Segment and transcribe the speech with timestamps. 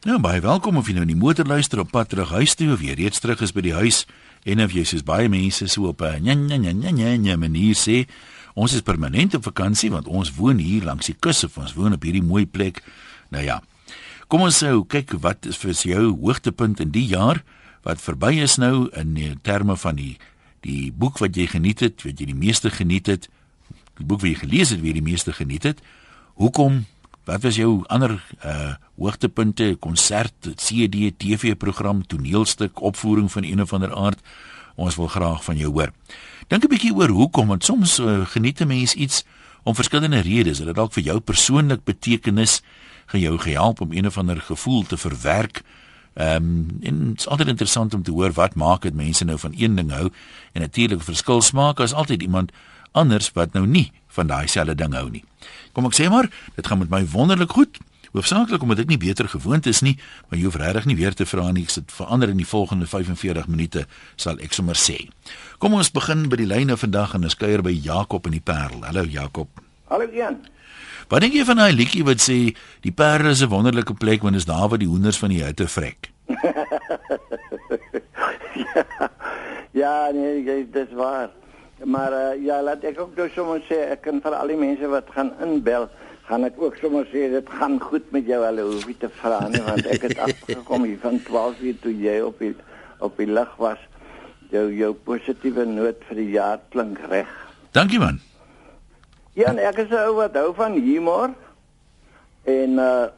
[0.00, 2.70] Ja, baie welkom of jy nou in die motor luister op pad terug huis toe
[2.72, 4.06] of jy reeds terug is by die huis
[4.48, 7.36] en of jy soos baie mense so op 'n nja nja nja nja nja nja
[7.36, 8.08] manier sê
[8.54, 11.92] ons is permanent op vakansie want ons woon hier langs die kus of ons woon
[11.92, 12.82] op hierdie mooi plek.
[13.28, 13.60] Nou ja.
[14.28, 17.44] Kom ons sou kyk wat is vir jou hoogtepunt in die jaar
[17.82, 20.16] wat verby is nou in terme van die
[20.62, 23.28] die boek wat jy geniet het, wat jy die meeste geniet het,
[23.98, 25.82] die boek wat jy gelees het, wie jy die meeste geniet het.
[26.40, 26.86] Hoekom
[27.30, 33.94] Wat was jou ander uh hoogtepunte, konsert, CD, TV-program, toneelstuk, opvoering van een of ander
[33.94, 34.18] aard?
[34.74, 35.92] Ons wil graag van jou hoor.
[36.48, 39.24] Dink 'n bietjie oor hoekom, want soms uh, geniet 'n mens iets
[39.62, 40.58] om verskillende redes.
[40.58, 42.62] Dit dalk vir jou persoonlik betekenis,
[43.06, 45.62] gaan jou help om een of ander gevoel te verwerk.
[46.14, 49.38] Ehm um, en dit is altyd interessant om te hoor wat maak dit mense nou
[49.38, 50.10] van een ding hou
[50.52, 52.52] en natuurlik verskil smaak as altyd iemand
[52.92, 55.24] anders wat nou nie van daai selfde ding hou nie.
[55.72, 57.78] Kom ek sê maar, dit gaan met my wonderlik goed.
[58.10, 59.94] Hoofsaaklik omdat ek nie beter gewoond is nie,
[60.28, 61.62] maar jy hoef regtig nie weer te vra nie.
[61.68, 63.84] Ek sit verander in die volgende 45 minute
[64.18, 65.04] sal ek sommer sê.
[65.62, 68.82] Kom ons begin by die lyne vandag en ons kuier by Jakob in die Parel.
[68.82, 69.62] Hallo Jakob.
[69.90, 70.40] Hallo Jan.
[71.10, 72.38] Wat dink jy van daai liedjie wat sê
[72.82, 75.42] die Parel is 'n wonderlike plek want dit is daar waar die hoenders van die
[75.42, 76.10] hitte vrek?
[78.62, 79.08] ja,
[79.82, 81.30] ja, nee, dit is waar.
[81.84, 84.88] Maar uh, ja, laat ek ook nou sommer sê ek kan vir al die mense
[84.92, 85.86] wat gaan inbel,
[86.28, 88.40] gaan ek ook sommer sê dit gaan goed met jou.
[88.44, 91.94] Hulle hoef nie te vra nie want ek het afgekom hier van 12 uur toe
[91.96, 92.52] jy op die
[93.00, 93.80] op die lig was.
[94.52, 97.30] Jou jou positiewe noot vir die jaar klink reg.
[97.72, 98.20] Dankie man.
[99.38, 101.32] Ja, ek is ou wat hou van humor.
[102.44, 103.08] En uh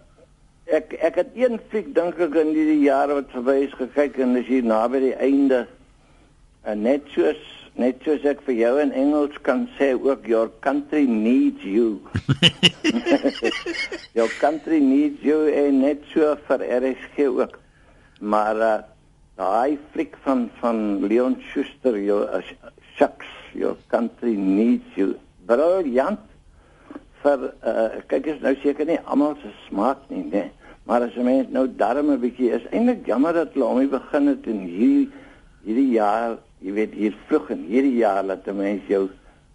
[0.72, 4.36] ek ek het een fliek dink ek in die jare wat verby is gekyk en
[4.38, 5.64] dis hier naby die einde.
[6.62, 7.40] En net soos
[7.80, 12.00] net soos ek vir jou in Engels kan sê ook your country needs you.
[14.18, 17.56] your country needs you en net so vir RSG ook.
[18.20, 18.74] Maar uh,
[19.40, 22.42] daai fliek van van Leon Schuster your uh,
[22.96, 25.16] shucks your country needs you.
[25.46, 26.28] Briljant.
[27.22, 30.48] vir uh, kyk is nou seker nie almal se smaak nie, né?
[30.88, 33.90] Maar as jy mens nou darm 'n bietjie is eintlik jammer dat hulle hom nie
[33.92, 35.11] begin het in hierdie
[35.62, 39.08] hierdie jaar jy weet hier vlug in hierdie jaar dat 'n mens jou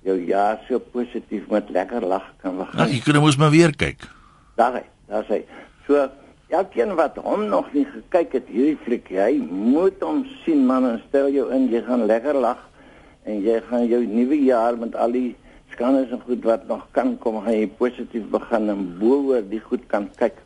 [0.03, 2.79] jou jaar so positief met lekker lag kan begin.
[2.79, 4.07] Nou, jy kan mos maar weer kyk.
[4.56, 5.44] Daar, daar sê.
[5.88, 6.07] So
[6.47, 11.01] elkeen wat hom nog nie gekyk het hierdie fliek, hy moet hom sien man en
[11.07, 12.62] stel jou in jy gaan lekker lag
[13.28, 15.35] en jy gaan jou nuwe jaar met al die
[15.74, 19.59] skandes en goed wat nog kan kom gaan jy positief begin en bo oor die
[19.59, 20.39] goed kan kyk.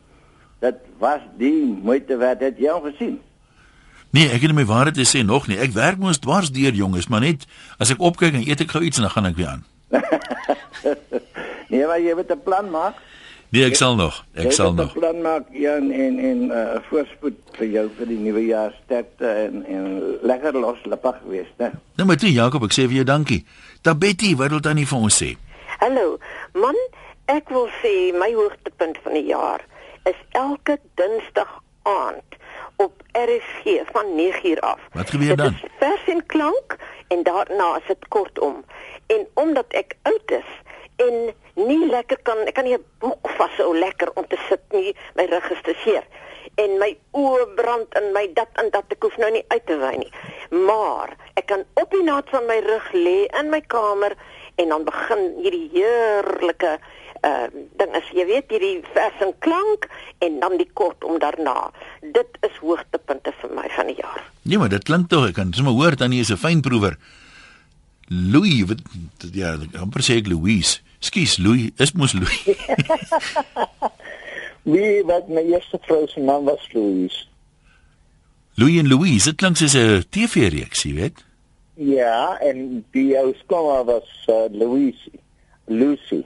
[0.62, 3.20] Dit was die moeite werd het jy al gesien.
[4.12, 5.56] Nee, ek het my waarheid te sê nog nie.
[5.56, 7.46] Ek werk mos dwars deur jonges, maar net
[7.80, 9.62] as ek opkyk en eet ek gou iets en dan gaan ek weer aan.
[11.72, 13.00] nee, maar jy moet 'n plan maak.
[13.56, 14.18] Nee, ek sal nog.
[14.36, 14.92] Ek jy sal nog.
[14.92, 18.76] 'n plan maak Jan en en 'n uh, voorspoed vir jou vir die nuwe jaar
[18.84, 19.86] sterkte en en
[20.22, 21.72] lekker loslippig wees, né?
[21.96, 23.46] Nou maar toe Jakob, ek sê vir jou dankie.
[23.80, 25.36] Da Betty, wat wil dan nie vir ons sê?
[25.80, 26.18] Hallo.
[26.52, 26.76] Man,
[27.32, 29.64] ek wil sê my hoogtepunt van die jaar
[30.04, 32.31] is elke Dinsdag aand
[32.82, 34.80] op RSG van 9uur af.
[34.92, 35.56] Wat gebeur dan?
[35.78, 36.76] Vers en klank
[37.08, 38.64] en daarna is dit kortom.
[39.06, 40.50] En omdat ek oud is
[40.96, 44.96] en nie lekker kan ek kan nie 'n boek vashou lekker om te sit nie,
[45.14, 46.04] my rug is te seer
[46.54, 49.76] en my oë brand en my dat en dat ek hoef nou nie uit te
[49.80, 50.12] wy nie.
[50.50, 54.16] Maar ek kan op die naad van my rug lê in my kamer
[54.60, 56.76] en dan begin hierdie heerlike
[57.22, 57.46] uh
[57.78, 59.88] ding is jy weet hierdie vers en klank
[60.26, 61.70] en dan die kort om daarna.
[62.00, 64.22] Dit is hoogtepunte vir my van die jaar.
[64.42, 66.98] Nee, maar dit klink tog ek kan sommer hoor dan jy is 'n fynproewer.
[68.08, 68.80] Louis, wat
[69.32, 70.80] ja, amper sê ek Louise.
[71.00, 72.44] Skus Louis, is mos Louis.
[74.62, 77.26] Wie wat my eerste vrou se naam was Louise.
[78.54, 81.24] Louis en Louise, dit klink soos 'n TV-reeks, jy weet.
[81.74, 85.10] Ja, en die ou skool was uh, Louise.
[85.64, 86.22] Lucy.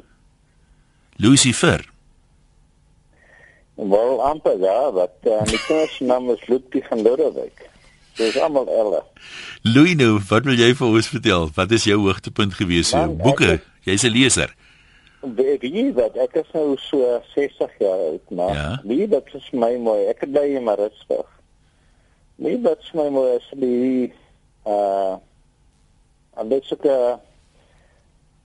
[1.17, 1.85] Lucifer.
[3.75, 7.69] Wel amper ja, wat uh, die kinders naam is Ludwig van Lodewijk.
[8.17, 9.03] Dis almal elle.
[9.63, 11.51] Louis nou, wat wil jy vir ons vertel?
[11.57, 13.03] Wat is jou hoogtepunt gewees so?
[13.21, 13.59] Boeke.
[13.85, 14.55] Jy's 'n leser.
[15.21, 16.17] Weet jy wat?
[16.17, 18.81] Ek is nou so 60 jaar oud, maar ja?
[18.85, 20.07] wie dit is my mooi.
[20.09, 21.27] Ek het baie maar rustig.
[22.37, 24.13] Nee, dit is my mooi as die
[24.65, 25.17] uh
[26.37, 27.21] en dit sukkel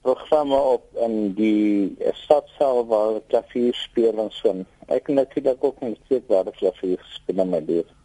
[0.02, 4.54] programme op in die stadsaal waar klavier speel en so.
[4.88, 7.98] Ek het natuurlik ook net sê waar die klavier speel in my lewe.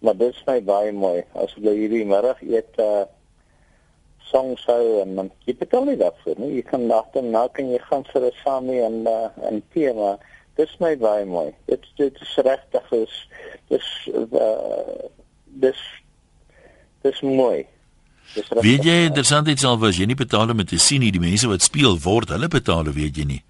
[0.00, 1.24] Maar dit is my baie mooi.
[1.36, 3.04] As jy hierdie middag eet uh
[4.26, 6.56] songs hou en dan jy betaal nie daarvoor nie.
[6.56, 10.18] Jy kan nagte na kan jy gaan vir 'n samie en uh en tee maar
[10.56, 11.54] dis my baie mooi.
[11.68, 13.14] Dit dit is regtig is
[13.68, 15.04] dis uh,
[15.44, 15.80] dis
[17.02, 17.66] dis mooi.
[18.34, 21.48] Weet jy interessant iets al was jy nie betaal om te sien nie die mense
[21.48, 23.42] wat speel word hulle betaal weet jy nie.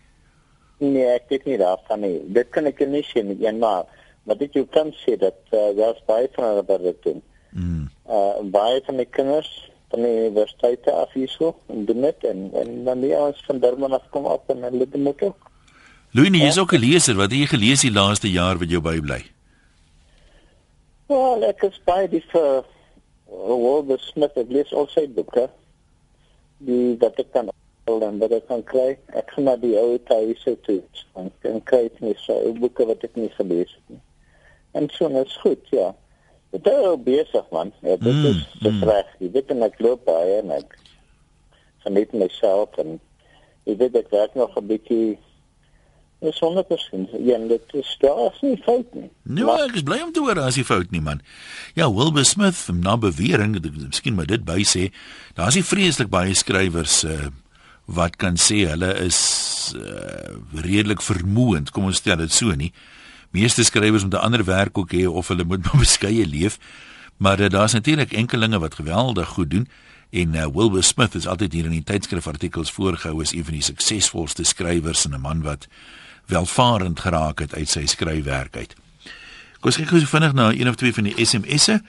[0.79, 2.19] Nee, ek weet nie daarvan nie.
[2.37, 3.87] Dit kan ek nie sien nie, maar
[4.27, 7.23] maar dit jy kan sê dat uh, daar's baie van hulle wat dit doen.
[7.57, 7.89] Mm.
[8.11, 9.51] Uh baie van die kinders
[9.91, 13.63] van die universiteit af hier so en doen dit en en dan die ons van
[13.63, 15.51] Durban af kom op en hulle doen dit ook.
[16.17, 17.15] Louis, jy is ook 'n leser.
[17.15, 19.25] Wat het jy gelees die laaste jaar wat jou bybly?
[21.09, 22.65] Ja, ek het baie die vir
[23.37, 25.47] Walter Smith het lees al sy boeke.
[26.65, 27.53] Die wat ek kan
[27.87, 28.89] al dan wat ek kan kry.
[29.19, 30.81] Ek gaan na die ou tuise toe.
[31.21, 34.03] En kan kry net so boeke wat ek nie gelees het nie.
[34.77, 35.93] En so is goed, ja.
[36.51, 37.73] Dit is besig man.
[37.83, 38.83] Ja, dit mm, is so mm.
[38.89, 39.13] reg.
[39.21, 40.77] Jy weet en ek loop baie en ek
[41.85, 42.97] geniet myself en
[43.67, 45.19] ek weet ek werk nog 'n bietjie
[46.25, 47.09] Dis sonder persoon.
[47.21, 49.11] Ja, dit is daar nie fout nie.
[49.23, 51.21] Nee, maar, ek is bly om te hoor as jy fout nie man.
[51.77, 54.89] Ja, Wilbur Smith, na bewering, miskien moet dit by sê,
[55.37, 57.29] daar's nie vreeslik baie skrywers uh,
[57.85, 59.19] wat kan sê hulle is
[59.77, 62.73] uh, redelik vermoënd, kom ons stel dit so nie.
[63.37, 66.57] Meeste skrywers moet 'n ander werk ook hê of hulle moet maar beskeie leef.
[67.21, 69.69] Maar uh, daar's natuurlik enkelinge wat geweldig goed doen
[70.11, 73.59] en uh, Wilbur Smith is altyd hier in die tydskrif artikels voorgehou as een van
[73.59, 75.69] die suksesvolste skrywers en 'n man wat
[76.27, 78.75] welvarend geraak het uit sy skryfwerk uit.
[79.61, 81.81] Kom ons kyk gou so vinnig na een of twee van die SMS'e.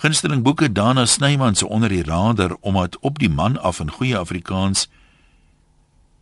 [0.00, 4.16] Gunsteling boeke Dana Snyman se onder die radar omdat op die man af in goeie
[4.16, 4.88] Afrikaans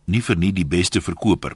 [0.05, 1.55] nie vir nie die beste verkoper.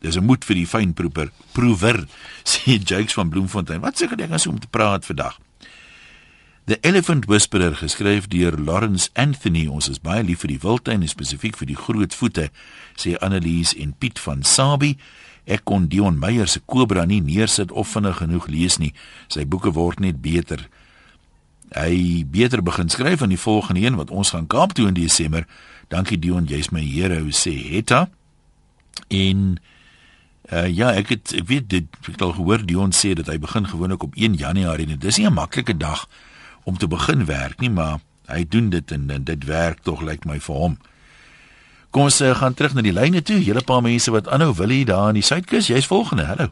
[0.00, 2.06] Dis 'n moed vir die fynproeper, proewer,
[2.50, 3.80] sê Jakes van Bloemfontein.
[3.80, 5.38] Wat sê jy dan om te praat vandag?
[6.64, 9.66] The Elephant Whisperer geskryf deur Lawrence Anthony.
[9.66, 12.50] Ons is baie lief vir die wildtuin en spesifiek vir die groot voete,
[12.96, 14.96] sê Annelies en Piet van Sabie.
[15.50, 18.92] Ek kon Dion Meyer se Kobra nie neersit of vinnig genoeg lees nie.
[19.32, 20.62] Sy boeke word net beter.
[21.74, 25.46] Hy beter begin skryf aan die volgende een wat ons gaan Kaap toe in Desember.
[25.90, 28.06] Dankie Dion, jy's my hero, sê Hetta.
[29.10, 29.58] En
[30.52, 33.38] uh, ja, ek het ek weet dit ek het al gehoor Dion sê dat hy
[33.42, 36.06] begin gewoonlik op 1 Januarie en dis nie 'n maklike dag
[36.64, 40.22] om te begin werk nie, maar hy doen dit en, en dit werk tog lyk
[40.22, 40.78] like my vir hom.
[41.90, 43.40] Kom ons uh, gaan terug na die lyne toe.
[43.42, 45.66] Julle paar mense wat aanhou wil hier daar in die Suidkus.
[45.72, 46.22] Jy's volgende.
[46.28, 46.46] Hallo.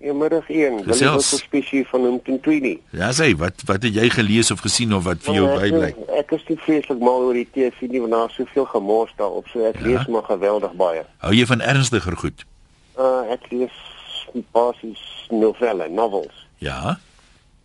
[0.00, 0.80] Goeiemiddag een.
[0.84, 2.80] Wil jy wat spesie van hom ten tweenie?
[2.90, 5.92] Ja, sê, wat wat het jy gelees of gesien of wat vir jou ja, bybly?
[6.18, 9.46] Ek is nie vreeslik mal oor die TV nie want daar's soveel gemors daarop.
[9.54, 9.86] So ek ja?
[9.86, 11.06] lees maar geweldig baie.
[11.22, 12.46] Hou jy van ernstiger goed?
[12.98, 13.78] Uh ek lees
[14.50, 16.46] basies novelle, novels.
[16.58, 16.98] Ja.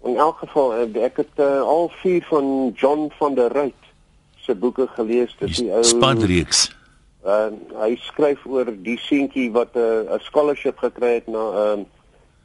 [0.05, 3.80] In elk geval eh, ek het uh, al vier van John van der Ruyt
[4.45, 6.69] se boeke gelees, dis die ou Spadreeks.
[7.21, 11.79] Uh, hy skryf oor die seentjie wat 'n uh, 'n scholarship gekry het na 'n
[11.79, 11.85] uh,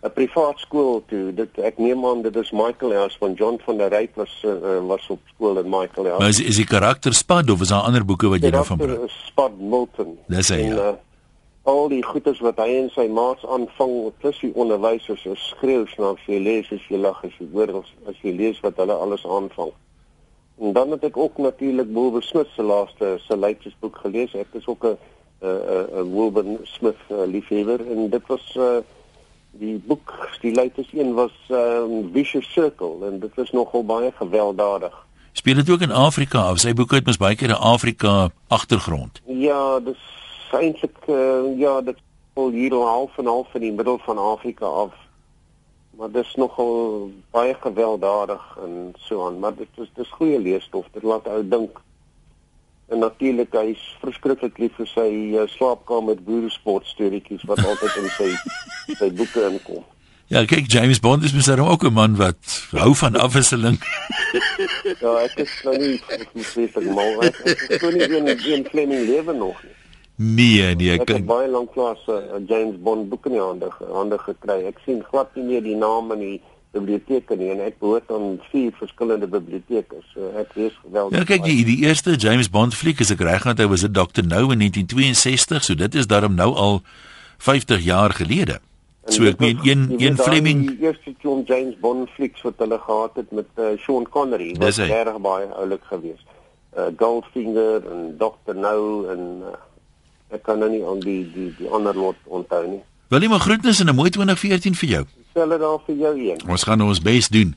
[0.04, 1.32] 'n privaat skool toe.
[1.34, 4.86] Dit ek neem aan dit is Michael House van John van der Ruyt was uh,
[4.86, 6.20] was op skool in Michael House.
[6.20, 9.10] Maar is is die karakter Spad of is daar ander boeke wat jy daarvan praat?
[9.10, 10.18] Spad Milton.
[10.26, 10.60] Dis hy.
[10.60, 10.88] En, ja.
[10.88, 10.94] uh,
[11.66, 16.28] al die goedes wat hy en sy maats aanvang plus die onderwysers is skreeu snaaks
[16.30, 19.72] jy lees as jy lag as jy hoor as jy lees wat hulle alles aanvang.
[20.60, 24.34] En dan het ek ook natuurlik Wilbur Smith se laaste se leidjiesboek gelees.
[24.34, 24.96] Ek is ook 'n
[25.40, 28.78] 'n 'n Wilbur Smith uh, liefhebber en dit was uh,
[29.50, 35.06] die boek die leidjies een was um, Vicious Circle en dit was nogal baie gewelddadig.
[35.32, 39.20] Speel dit ook in Afrika of sy boeke het mos baie keer 'n Afrika agtergrond?
[39.24, 40.00] Ja, dis
[40.52, 41.98] eintlik uh, ja, dit
[42.34, 44.92] vol hier half en half in die middel van Afrika af
[45.96, 50.86] maar dit is nogal baie gewelddadig en so aan maar dit is dis goeie leesstof
[50.92, 51.80] dit laat ou dink
[52.88, 58.30] en natuurlik hy's verskriklik lief vir sy uh, slaapkamer boeresport storieetjies wat altyd in sy
[59.02, 59.84] sy boeke inkom
[60.26, 63.78] Ja, kyk James Bond is mos ook 'n man wat hou van afwisseling.
[65.00, 68.64] ja, ek is nou nie ek moet sê ek mal ek is nie in in
[68.66, 69.85] Fleming lewe nog nie.
[70.16, 73.68] Nee, nee, ek het baie lank klas 'n uh, James Bond boek in die hande
[73.92, 74.64] hande gekry.
[74.64, 76.40] Ek sien glad nie meer die name in die
[76.72, 80.00] biblioteek nie en ek behoort aan vier verskillende biblioteke.
[80.14, 81.18] So ek lees geweldig.
[81.18, 83.92] Ja, kyk, die, die eerste James Bond fliek is ek reg want hy was 'n
[83.92, 84.24] Dr.
[84.24, 86.80] No in 1962, so dit is daarom nou al
[87.38, 88.60] 50 jaar gelede.
[89.06, 93.20] So ek meen een een Fleming die eerste John James Bond flieks wat hulle gehad
[93.20, 96.26] het met uh, Sean Connery was reg baie oulik geweest.
[96.76, 98.56] Uh, Goldfinger en Dr.
[98.56, 99.54] No en uh,
[100.34, 102.82] ek kan nou nie aan die die die ander lot onthou nie.
[103.08, 105.04] Wil jy maar groetnis en 'n mooi 2014 vir jou.
[105.34, 106.40] Selle daar vir jou een.
[106.48, 107.54] Ons gaan ons bes doen.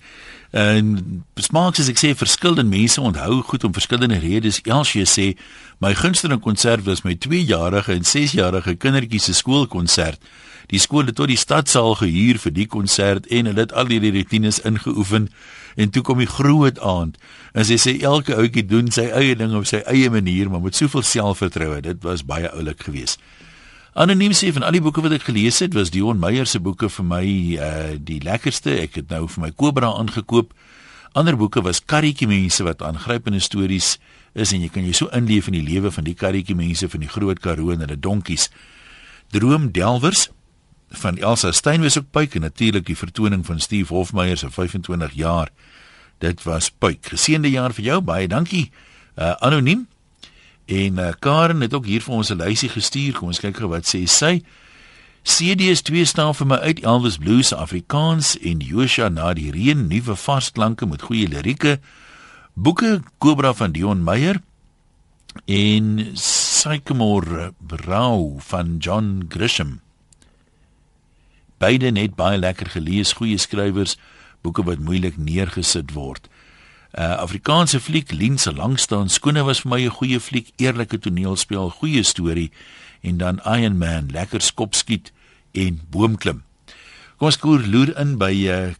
[0.52, 4.62] En smaaks as ek sê verskillende mense onthou goed om verskillende redes.
[4.64, 5.38] Elsie sê
[5.80, 10.20] my gunsteling konsert was my 2-jarige en 6-jarige kindertjie se skoolkonsert.
[10.70, 14.00] Die skool het tot die stadsaal gehuur vir die konsert en hulle het al die
[14.14, 15.30] rutines ingeoefen
[15.80, 17.18] en toe kom die groot aand.
[17.58, 20.78] En sy sê elke ouetjie doen sy eie ding op sy eie manier, maar met
[20.78, 21.82] soveel selfvertroue.
[21.82, 23.22] Dit was baie oulik geweest.
[23.98, 26.92] Anoniem sê van al die boeke wat ek gelees het, was Dion Meyer se boeke
[26.94, 27.26] vir my
[27.58, 28.78] uh die lekkerste.
[28.86, 30.54] Ek het nou vir my Cobra aangekoop.
[31.18, 33.96] Ander boeke was karretjie mense wat aangrypende stories
[34.38, 37.02] is en jy kan jy so inleef in die lewe van die karretjie mense van
[37.02, 38.52] die groot Karoo en hulle donkies.
[39.34, 40.30] Droom Delwers
[40.90, 45.14] van Elsa Steyn was ook puik en natuurlik die vertoning van Steve Hofmeyer se 25
[45.14, 45.50] jaar.
[46.18, 47.06] Dit was puik.
[47.06, 48.02] Geseënde jaar vir jou.
[48.02, 48.72] Baie dankie.
[49.16, 49.88] Uh anoniem.
[50.66, 53.14] En uh, Karen het ook hier vir ons 'n lysie gestuur.
[53.14, 54.44] Kom ons kyk gou wat sê sy.
[55.24, 60.16] CD's 2 staan vir my uit Elvis Blues Afrikaans en Joshua na die reën nuwe
[60.16, 61.80] varsklanke met goeie lirieke.
[62.54, 64.42] Boeke Cobra van Dion Meyer
[65.46, 69.80] en Sycamore Brau van John Grisham.
[71.60, 73.98] Beide net baie lekker gelees, goeie skrywers,
[74.42, 76.30] boeke wat moeilik neergesit word.
[76.96, 81.70] Uh Afrikaanse fliek Lien se langstaan skone was vir my 'n goeie fliek, eerlike toneelspel,
[81.70, 82.52] goeie storie
[83.02, 85.12] en dan Iron Man, lekker skopskiet
[85.54, 86.44] en boomklim.
[87.18, 88.74] Kom ons koer loer in by uh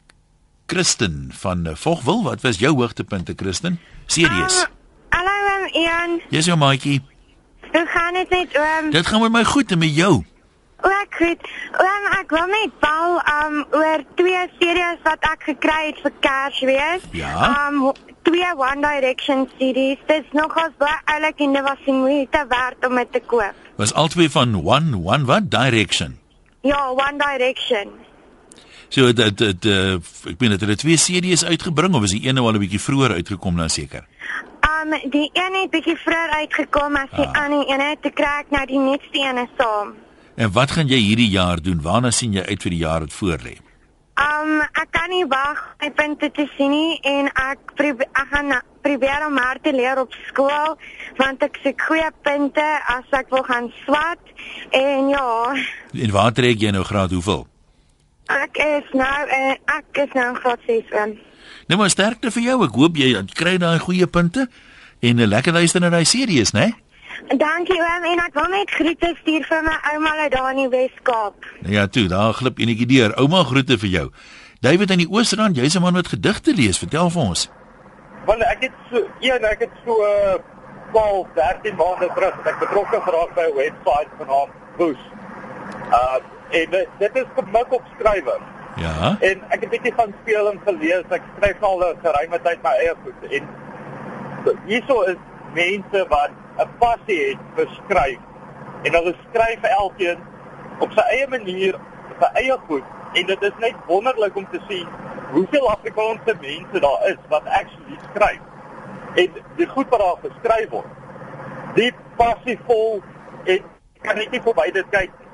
[0.70, 2.24] Christen van uh, Vogwil.
[2.24, 3.80] Wat was jou hoogtepunte, Christen?
[4.06, 4.62] Serieus.
[4.62, 4.70] Um,
[5.10, 6.22] hallo um, Ian.
[6.30, 7.02] Jy's jou maatjie.
[7.72, 8.92] Hoe gaan dit met oom?
[8.92, 10.24] Dit gaan met my goed en met jou.
[10.82, 11.42] Ook goed.
[11.78, 17.04] Oom, ek wil net bel um oor twee series wat ek gekry het vir Kersfees.
[17.12, 17.34] Ja?
[17.68, 17.92] Um
[18.24, 19.98] twee One Direction series.
[20.08, 23.54] Dit is nogals baie oulik en dit was die moeite werd om dit te koop.
[23.76, 26.18] Was albei van One One what Direction.
[26.62, 27.92] Ja, One Direction.
[28.90, 29.94] So dit dit uh,
[30.32, 33.12] ek meen dit het twee CD's uitgebring of was die ene al 'n bietjie vroeër
[33.20, 34.08] uitgekom nou seker?
[34.64, 37.44] Um die een het bietjie vroeër uitgekom as die Ah.
[37.44, 39.94] ander een het te kry nou die nuutste ene saam.
[40.40, 41.82] En wat gaan jy hierdie jaar doen?
[41.84, 43.58] Waarna sien jy uit vir die jaar wat voorlê?
[44.20, 48.32] Um ek kan nie wag om my punte te sien nie en ek probeer ek
[48.34, 48.50] gaan
[48.84, 50.76] probeer om hard te leer op skool
[51.20, 52.66] want ek soek goeie punte
[52.96, 54.20] as ek wil gaan swat
[54.76, 55.56] en ja
[55.94, 57.46] En waar trek jy nou graad hoeveel?
[58.30, 61.16] ek is nou uh, ek is nou in graad 6 in.
[61.68, 62.58] Nou maar sterkte vir jou.
[62.66, 64.48] Ek hoop jy kry daai goeie punte
[65.02, 66.74] en 'n lekker luister na daai series, né?
[67.28, 70.70] Dankie oom en ek wil net groete stuur vir my ouma uit daar in die
[70.72, 71.48] Wes-Kaap.
[71.62, 73.16] Nou ja, toe, daar glip enetjie deur.
[73.20, 74.06] Ouma groete vir jou.
[74.64, 76.80] David aan die Oosrand, jy's 'n man wat gedigte lees.
[76.80, 77.50] Vertel vir ons.
[78.26, 80.40] Want ek het so een, ek het so uh,
[80.92, 85.08] 12, 13 maande terug ek betrokke geraak by 'n webwerf genaamd Boost.
[85.92, 88.42] Uh en dit, is gemik op skrywer.
[88.76, 89.18] Ja.
[89.20, 91.04] En ek het bietjie gaan speel en gelees.
[91.10, 93.48] Ek skryf al 'n geruime tyd my eie goed en
[94.46, 95.22] so, hierso is
[95.54, 98.20] mense wat 'n passie het vir skryf.
[98.84, 100.20] En hulle skryf elkeen
[100.80, 101.76] op sy eie manier,
[102.10, 104.88] op sy eie goed en dit is net wonderlik om te sien
[105.32, 108.42] hoeveel Afrikaanse mense daar is wat actually skryf.
[109.16, 110.92] En die goed wat daar geskryf word.
[111.76, 113.02] Diep passievol
[113.46, 113.60] en
[114.02, 115.28] kan net nie verby dit kyk nie.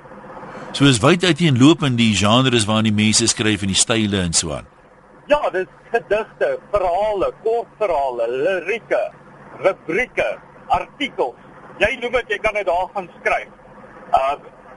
[0.76, 4.52] So is wyd uiteenlopend die genres waarin die mense skryf en die style en so
[4.52, 4.68] aan.
[5.32, 9.00] Ja, dis gedigte, verhale, kortverhale, lirieke,
[9.64, 10.28] rubrieke,
[10.68, 11.36] artikels.
[11.80, 13.52] Jy noem dit, jy kan dit daar gaan skryf.
[14.14, 14.36] Uh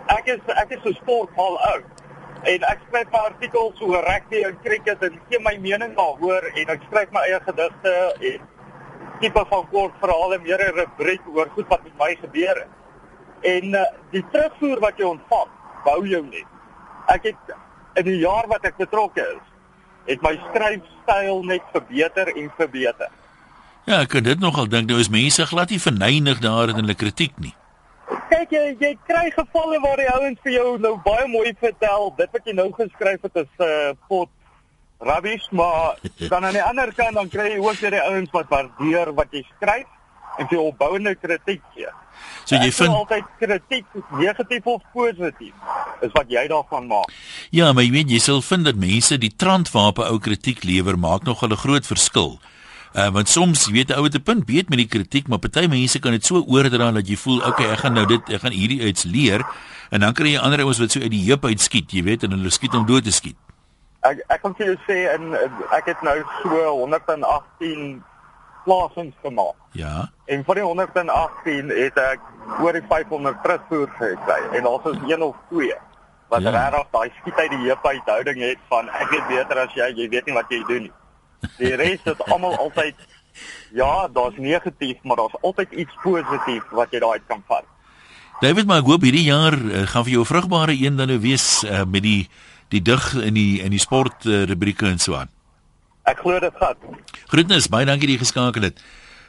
[0.09, 2.05] ek is ek is so sportmal oud.
[2.49, 6.69] En ek skryf 'n artikel oor rugby en cricket en gee my mening daaroor en
[6.75, 7.95] ek skryf my eie gedigte
[8.33, 8.41] en
[9.21, 12.75] tipe van kortverhale, meer 'n rubriek oor goed wat met my gebeur het.
[13.43, 15.51] En uh, die terugvoer wat jy ontvang,
[15.85, 16.47] bou jou net.
[17.07, 17.55] Ek het
[17.95, 19.45] in die jaar wat ek betrokke is,
[20.07, 23.11] het my skryfstyl net verbeter en verbeter.
[23.89, 26.95] Ja, ek kan dit nogal dink nou is mense glad nie verneig daar in hulle
[26.95, 27.55] kritiek nie.
[28.29, 32.35] Kyk jy jy kry gevalle waar die ouens vir jou nou baie mooi vertel, dit
[32.37, 34.29] wat jy nou geskryf het is 'n uh, pot
[35.01, 38.51] rubbish, maar dan aan die ander kant dan kry jy ook weer die ouens wat
[38.51, 39.89] waardeer wat jy skryf
[40.39, 41.89] en vir opbouende kritiek gee.
[42.45, 43.87] So jy vind altyd kritiek,
[44.21, 45.55] negatief of positief,
[46.03, 47.09] is wat jy daarvan maak.
[47.51, 50.63] Ja, maar jy weet jy sal vind dat mense die trant waarop 'n ou kritiek
[50.65, 52.39] lewer maak nog 'n groot verskil.
[52.95, 55.39] Uh want soms jy weet 'n ou het 'n punt weet met die kritiek, maar
[55.39, 58.41] party mense kan dit so oordra dat jy voel, okay, ek gaan nou dit ek
[58.41, 59.45] gaan hierdie iets leer
[59.91, 62.23] en dan kry jy ander ouens wat so uit die heup uit skiet, jy weet,
[62.23, 63.37] en hulle skiet om dood te skiet.
[64.03, 65.35] Ek ek kan vir jou sê en
[65.73, 66.71] ek het nou so
[67.19, 68.03] 118
[68.65, 69.55] plasings gemaak.
[69.73, 70.09] Ja.
[70.27, 72.21] En van die 118 het ek
[72.61, 75.75] oor die 500 terugvoer gekry en daar's is een of twee
[76.29, 76.51] wat Ja.
[76.51, 79.89] regtig daai skiet uit die heup uit houding het van ek weet beter as jy,
[79.97, 80.93] jy weet nie wat jy doen nie.
[81.59, 82.95] Die res is almal altyd
[83.73, 87.67] ja, daar's negatief, maar daar's altyd iets positief wat jy daaruit kan vat.
[88.41, 91.19] David, maar ek hoop hierdie jaar uh, gaan vir jou 'n vrugbare een dan nou
[91.21, 92.29] wees uh, met die
[92.69, 95.29] die dig in die in die sport uh, rubrieke en so aan.
[96.05, 96.77] Ek glo dit gaan.
[97.27, 98.81] Groetnis, baie dankie dat jy geskakel het.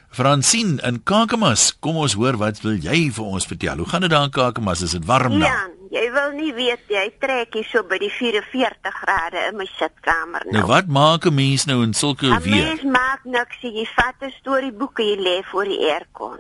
[0.10, 3.78] Francine in Kakamas, kom ons hoor wat wil jy vir ons vertel?
[3.78, 4.82] Hoe gaan dit daar in Kakamas?
[4.82, 5.50] Is dit warm nou?
[5.50, 9.67] Ja, jy wil nie weet jy trek hier so by die 44 grade in my
[9.77, 10.60] sitkamer nou.
[10.60, 12.65] Nou wat maak 'n mens nou in sulke 'n weer?
[12.65, 16.39] Mens maak niks, jy vat 'n storieboek en jy lê voor die aircon.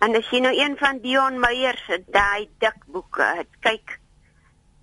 [0.00, 3.98] En as jy nou een van Dion Meyer se daai dik boeke het, kyk,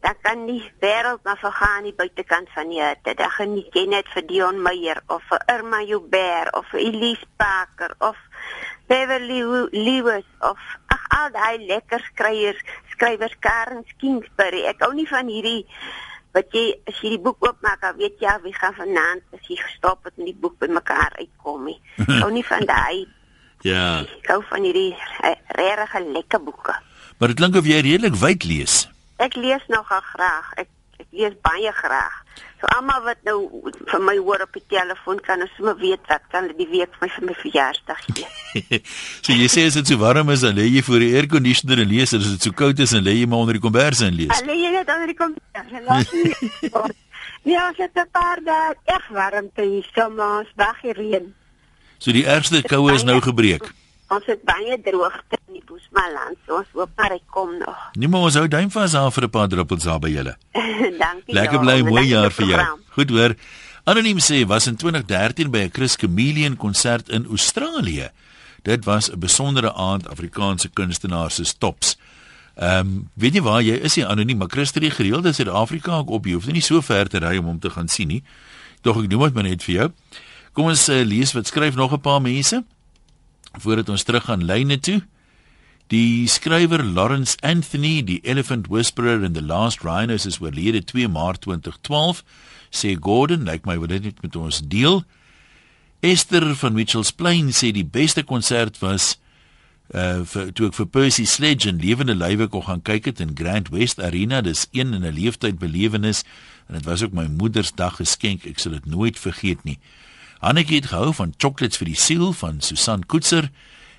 [0.01, 3.15] dan kan die wêreld maar vergaan die buitekant van die hitte.
[3.17, 7.95] Dan geniet jy net vir Dion Meyer of vir Irma Joubert of vir Elise Parker
[7.97, 8.17] of
[8.87, 10.59] Beverly Lewis of
[10.93, 12.61] ag al daai lekker skrywers,
[12.97, 14.65] skrywers Karen Kingsbury.
[14.67, 15.63] Ek hou nie van hierdie
[16.35, 19.45] wat jy as jy die boek oopmaak, dan weet jy al wie gaan vanaand as
[19.49, 21.77] jy gestop het en die boek bymekaar uitkom nie.
[22.03, 23.05] Ek hou nie van daai
[23.65, 24.91] Ja, ek hou van hierdie
[25.25, 26.75] eh, regtig lekker boeke.
[27.17, 28.83] maar dit klink of jy redelik wyd lees.
[29.17, 30.51] Ek lees nogal graag.
[30.61, 32.15] Ek ek lees baie graag.
[32.61, 33.37] So almal wat nou
[33.91, 37.05] vir my hoor op die telefoon kan as hulle weet wat kan die week vir
[37.05, 38.79] my vir my verjaarsdag gee.
[39.25, 41.91] so jy sê as dit so warm is, dan lê jy voor die airconditioner en
[41.91, 44.17] lees, en as dit so koud is, dan lê jy maar onder die kombers en
[44.17, 44.33] lees.
[44.41, 45.83] Hulle jy net onder die komputer.
[45.85, 46.95] Laat nie.
[47.47, 51.33] Ja, dit is 'n paar dae reg warmte hier, so maar ons wag hier reën.
[51.97, 53.71] So die ergste koue is nou gebreek.
[54.15, 55.36] Ons het baie droogte
[55.67, 56.37] Boesmanland.
[56.47, 57.79] So ons hoop maar hy kom nog.
[57.99, 60.35] Nee, maar ons hou duim vas daar vir 'n paar druppels daar by julle.
[61.03, 61.33] Dankie.
[61.33, 62.65] Lekker bly, mooi jaar vir jou.
[62.97, 63.35] Goed hoor.
[63.87, 68.11] Anoniem sê was in 2013 by 'n Chris Chameleon konsert in Australië.
[68.63, 71.97] Dit was 'n besondere aand Afrikaanse kunstenaars se tops.
[72.55, 75.33] Ehm, um, weet jy waar jy is jy anoniem, maar Chris het die gereeld in
[75.33, 76.25] Suid-Afrika ook op.
[76.25, 78.23] Jy hoef nie so ver te ry om hom te gaan sien nie.
[78.81, 79.91] Tog ek noem dit maar net vir jou.
[80.53, 82.63] Kom ons uh, lees wat skryf nog 'n paar mense
[83.61, 85.01] voordat ons terug gaan lyne toe.
[85.87, 91.45] Die skrywer Lawrence Anthony, die Elephant Whisperer in The Last Rhinos is oorlede 2 Maart
[91.45, 92.25] 2012,
[92.75, 95.05] sê Gordon, lyk my wil dit net met ons deel.
[96.03, 99.15] Esther van Mitchells Plain sê die beste konsert was
[99.95, 103.31] uh vir toe ek vir Percy Sledge in lewende lywe kon gaan kyk het in
[103.39, 106.25] Grand West Arena, dis een in 'n leeftyd belewenis
[106.67, 109.79] en dit was ook my moedersdag geskenk, ek sal dit nooit vergeet nie.
[110.43, 113.49] Hannetjie het gehou van Chocolates vir die Siel van Susan Koetser.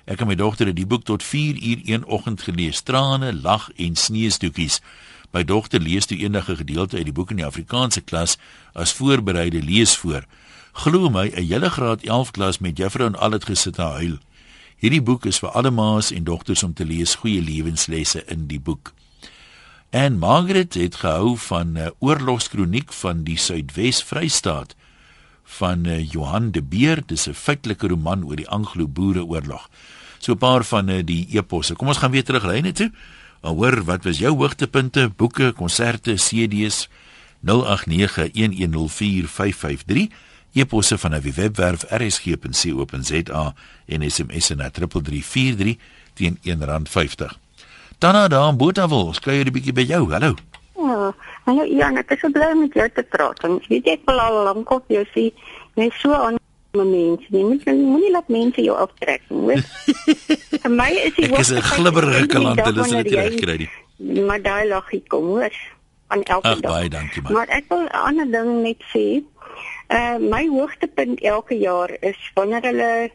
[0.09, 2.81] Ek en my dogter het die boek tot 4 uur een oggend gelees.
[2.81, 4.79] Trane, lag en sneeusdoekies.
[5.29, 8.37] My dogter lees toe eendag 'n gedeelte uit die boek in die Afrikaanse klas
[8.73, 10.25] as voorbereide leesvoor.
[10.73, 14.17] Glo my, 'n hele graad 11 klas met juffrou en al het gesit en huil.
[14.77, 18.59] Hierdie boek is vir alle ma's en dogters om te lees, goeie lewenslesse in die
[18.59, 18.93] boek.
[19.89, 24.75] En Margaret het gehou van 'n uh, oorlogskroniek van die Suidwes Vrystaat
[25.43, 29.69] van uh, Johan de Beer, dis 'n feitelike roman oor die Anglo-Boereoorlog.
[30.19, 31.75] So 'n paar van uh, die eposse.
[31.75, 32.91] Kom ons gaan weer terug lyne toe.
[33.41, 36.89] En hoor, wat was jou hoogtepunte, boeke, konserte, CD's?
[37.45, 37.51] 0891104553
[40.53, 43.53] eposse van 'n webwerf rsg.co.za
[43.85, 45.77] en SMS na 3343
[46.13, 47.37] teen R1.50.
[47.97, 50.11] Tanna daar in Botawil, ons kuier 'n bietjie by jou.
[50.11, 50.33] Hallo.
[50.75, 53.43] Ja, hallo Jan, ek is so bly om met jou te praat.
[53.43, 55.31] En weet ek wil al lank op jou sê,
[55.75, 56.37] jy's so aan
[56.73, 57.25] mense.
[57.29, 59.61] Moet jy moenie laat mense jou aftrek nie, hoor.
[60.63, 63.69] Vir my is die Ek is 'n glibberige dag hulle sal dit reg kry nie.
[64.25, 65.51] Maar daai laggie kom, hoor.
[66.07, 66.71] Aan elke Ag dag.
[66.71, 67.33] baie dankie man.
[67.33, 69.23] Maar ek wil 'n ander ding net sê.
[69.89, 73.09] Uh my hoogtepunt elke jaar is wanneer hulle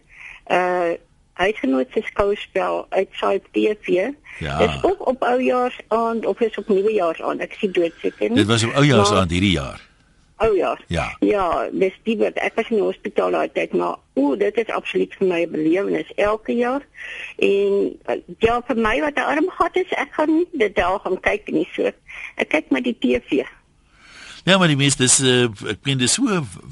[0.50, 0.92] uh
[1.34, 4.10] uitgenodigde skouspel uitsaai op TV.
[4.38, 4.58] Ja.
[4.58, 7.40] Dis ook op oujaarsaand of is op nuwejaarsaand.
[7.40, 8.36] Ek sien dood seker nie.
[8.38, 9.80] Dit was op oujaarsaand Maar- hierdie jaar.
[10.36, 10.80] Oujaar.
[10.88, 11.16] Ja.
[11.20, 14.66] Ja, dis die wat ek was in die hospitaal daai tyd, maar o, dit is
[14.74, 16.82] absoluut vir my 'n belewenis elke jaar.
[17.38, 17.96] En
[18.38, 21.48] ja, vir my wat 'n arm gat is, ek gaan nie dit daar gaan kyk
[21.52, 21.90] nie so.
[22.36, 23.46] Ek kyk met die TV.
[24.44, 26.22] Ja, maar die meeste is uh, ek meen dis so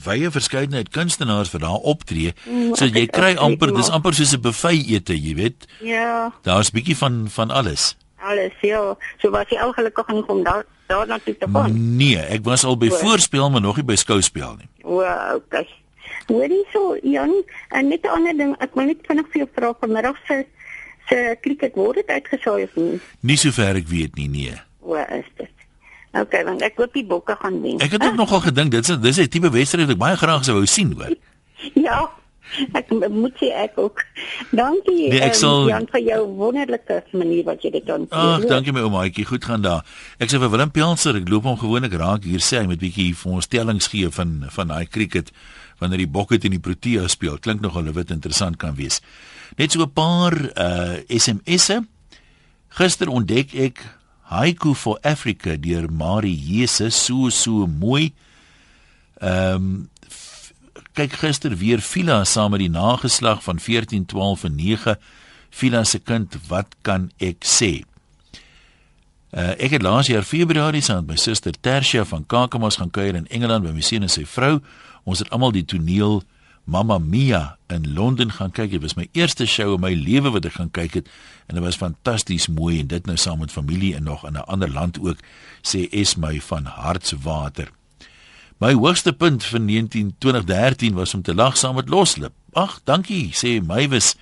[0.05, 2.33] wye verskeidenheid kunstenaars wat daar optree.
[2.45, 5.67] Mm, So jy kry amper dis maar- amper soos 'n buffet ete, jy weet.
[5.81, 7.97] Ja, Daar's bietjie van van alles.
[8.23, 8.97] Alles ja.
[9.19, 11.97] So was jy al gelukkig genoeg om daar daar na toe te gaan.
[11.97, 12.97] Nee, ek was al by O.
[12.97, 14.69] voorspel maar nog nie by skouspel nie.
[14.83, 15.69] Wow, okay.
[16.27, 17.33] Hoorie so, Jan,
[17.69, 20.47] en net 'n ander ding, ek wil net vinnig vir jou vra vanmiddag se
[21.09, 23.01] se cricket word dit uitgesaai of nie?
[23.21, 24.55] Nie sover ek weet nie, nee.
[24.81, 25.51] O, is dit.
[26.13, 27.81] Okay, want ek hoop die bokke gaan wen.
[27.81, 30.45] Ek het ook nogal gedink dit is dis 'n tipe wedstryd wat ek baie graag
[30.45, 31.15] sou wou sien, hoor.
[31.75, 32.11] Ja.
[32.75, 34.03] Ek moet sê ek ook.
[34.51, 38.07] Dankie Nee, ek ehm, sal- Jan vir jou wonderlike manier wat jy dit doen.
[38.11, 39.85] Ag, dankie my oumaatjie, goed gaan daar.
[40.19, 43.15] Ek sê vir Willem Pelser, ek loop hom gewoonlik raak hier sê hy met bietjie
[43.17, 45.31] vir ons tellings gee van van daai cricket
[45.81, 47.39] wanneer die Bokke teen die Protea speel.
[47.39, 49.01] Klink nogal of dit interessant kan wees.
[49.59, 51.81] Net so 'n paar uh SMS'e.
[52.69, 53.83] Gister ontdek ek
[54.33, 58.13] Haiku for Africa deur Marie Jesus so so mooi.
[59.21, 59.89] Ehm um,
[60.93, 64.99] kyk gister weer Fila saam met die nageslag van 14, 12 en 9.
[65.51, 67.83] Fila se kind, wat kan ek sê?
[69.33, 73.17] Uh, ek het laas jaar Februarie saam met my suster Tersia van Kakamas gaan kuier
[73.17, 74.59] in Engeland by my seun en sy vrou.
[75.09, 76.21] Ons het almal die toneel
[76.65, 78.71] Mamma Mia in Londen gaan kyk.
[78.77, 81.09] Dit was my eerste show in my lewe wat ek gaan kyk het
[81.49, 84.47] en dit was fantasties mooi en dit nou saam met familie en nog in 'n
[84.47, 85.19] ander land ook
[85.65, 87.73] sê es my van hartswater.
[88.63, 92.31] My hoogste punt vir 192013 was om te lag saam met Loslip.
[92.53, 94.13] Ag, dankie, sê Mywes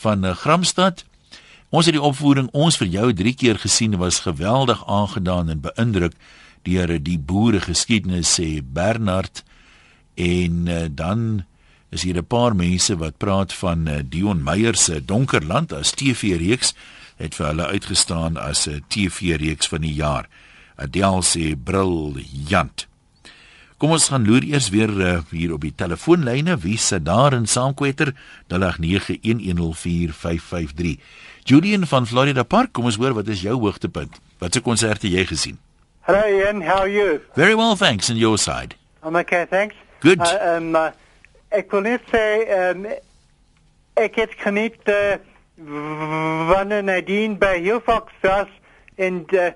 [0.00, 1.02] van uh, Gramstad.
[1.68, 6.16] Ons het die opvoering ons vir jou 3 keer gesien was geweldig aangedaan en beïndruk
[6.64, 9.42] deur die boere geskiedenis sê Bernard
[10.16, 11.44] en uh, dan
[11.92, 16.40] is hier 'n paar mense wat praat van uh, Dion Meyer se Donkerland as TV
[16.40, 16.72] reeks
[17.20, 20.24] het vir hulle uitgestaan as 'n TV reeks van die jaar.
[20.76, 22.88] Adel sê briljant.
[23.84, 27.44] Kom ons gaan loer eers weer uh, hier op die telefoonlyne wie se daar in
[27.44, 28.14] saamkwetter
[28.48, 28.56] 0891104553.
[31.44, 34.16] Julian van Florida Park, kom ons hoor wat is jou hoogtepunt?
[34.40, 35.60] Watse konserte jy gesien?
[36.08, 37.20] Hello Ian, how are you?
[37.36, 38.72] Very well, thanks and your side.
[39.02, 39.76] I'm okay, thanks.
[40.00, 40.24] Good.
[40.24, 40.88] Uh, um, uh,
[41.52, 42.88] ek wil net sê um,
[44.00, 45.20] ek het geniet uh,
[45.60, 48.48] wanneer Nadine by Hillfox was
[48.96, 49.52] en uh,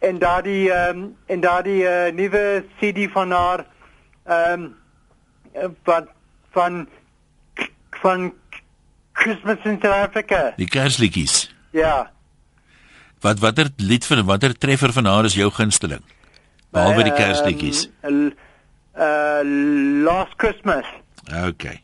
[0.00, 3.66] en daardie um, en daardie uh, nuwe CD van haar
[4.24, 4.68] ehm
[5.54, 6.08] um, van
[6.50, 6.88] van
[7.90, 8.32] van
[9.12, 10.52] Christmas in South Africa.
[10.56, 11.54] Die Kersliedjies.
[11.70, 12.10] Ja.
[13.20, 16.02] Wat watter lied van watter treffer van haar is jou gunsteling?
[16.72, 17.88] Behalwe die Kersliedjies.
[18.02, 18.32] Um,
[18.96, 19.42] uh
[20.04, 20.86] Last Christmas.
[21.28, 21.82] Okay.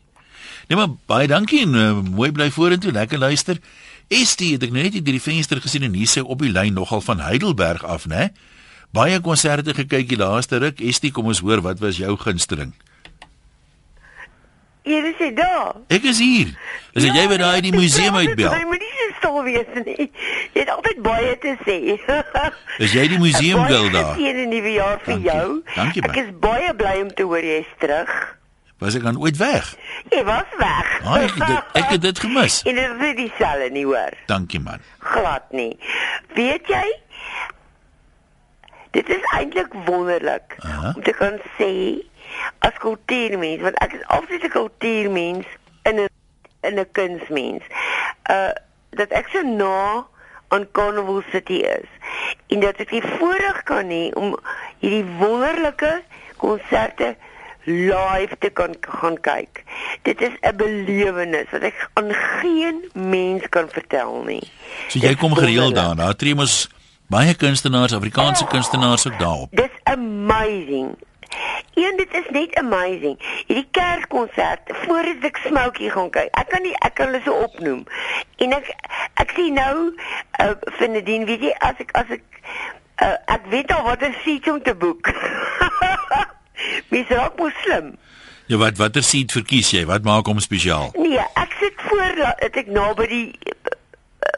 [0.67, 3.61] Nee maar baie dankie en uh, mooi bly vorentoe, lekker luister.
[4.09, 6.53] Estie het ek nou net hier deur die venster gesien en hier sê op die
[6.53, 8.29] lyn nogal van Heidelberg af, né?
[8.95, 10.79] Baie konserte gekyk die laaste ruk.
[10.81, 12.71] Estie, kom ons hoor wat was jou gunsteling?
[14.87, 15.73] Jy is jy daar?
[15.91, 16.53] Ek is hier.
[16.95, 18.53] Is dit ja, jy wat daai die museum uitbel?
[18.55, 20.07] Jy moet nie so stil wees nie.
[20.55, 21.79] Jy het altyd baie te sê.
[22.87, 24.13] is jy die museum girl daar?
[24.15, 25.31] Ek sien 'n nuwe jaar vir Dankie.
[25.33, 25.49] jou.
[25.75, 28.15] Dankie, ek is baie bly om te hoor jy is terug.
[28.79, 29.77] Was ek dan ooit weg?
[30.13, 30.89] Jy was weg.
[31.05, 32.63] Ah, ek, het dit, ek het dit gemis.
[32.63, 34.13] En dit is dieselfde nie hoor.
[34.27, 34.83] Dankie man.
[34.99, 35.79] Glad nie.
[36.37, 36.85] Weet jy?
[38.91, 40.93] Dit is eintlik wonderlik Aha.
[40.97, 41.73] om te kan sê
[42.65, 45.47] as kultuurmens want ek is altyd 'n kultuurmens
[45.89, 46.09] in 'n
[46.61, 47.65] in 'n kunsmens.
[48.31, 48.53] Uh
[48.91, 50.07] dat ek so na
[50.49, 51.89] aan Carnival City is
[52.47, 54.37] en dat ek die voorreg kan hê om
[54.79, 56.03] hierdie wonderlike
[56.37, 57.17] konserte
[57.67, 59.65] live te kan gaan kyk.
[60.03, 64.43] Dit is 'n belewenis wat ek aan geen mens kan vertel nie.
[64.89, 65.97] So jy Dis kom gereeld wonderlik.
[65.97, 66.07] daar.
[66.07, 66.69] Daar tree mos
[67.07, 69.49] baie kunstenaars, Afrikaanse kunstenaars ook daarop.
[69.51, 70.97] Dis amazing.
[71.75, 73.19] En dit is net amazing.
[73.47, 76.29] Hierdie kerkkonsert voordat ek Smokey gaan kyk.
[76.33, 77.85] Ek kan nie ek kan hulle so opnoem.
[78.37, 78.71] En ek
[79.15, 79.93] ek sien nou
[80.41, 82.23] uh, vir Nadine, weet jy, as ek as ek
[83.03, 85.11] uh, ek weet al wat 'n seat om te boek.
[86.91, 87.95] Mens raak mos slim.
[88.47, 89.85] Ja, wat watter seat verkies jy?
[89.87, 90.93] Wat maak hom spesiaal?
[90.95, 93.27] Nee, ek sit voor dat ek naby die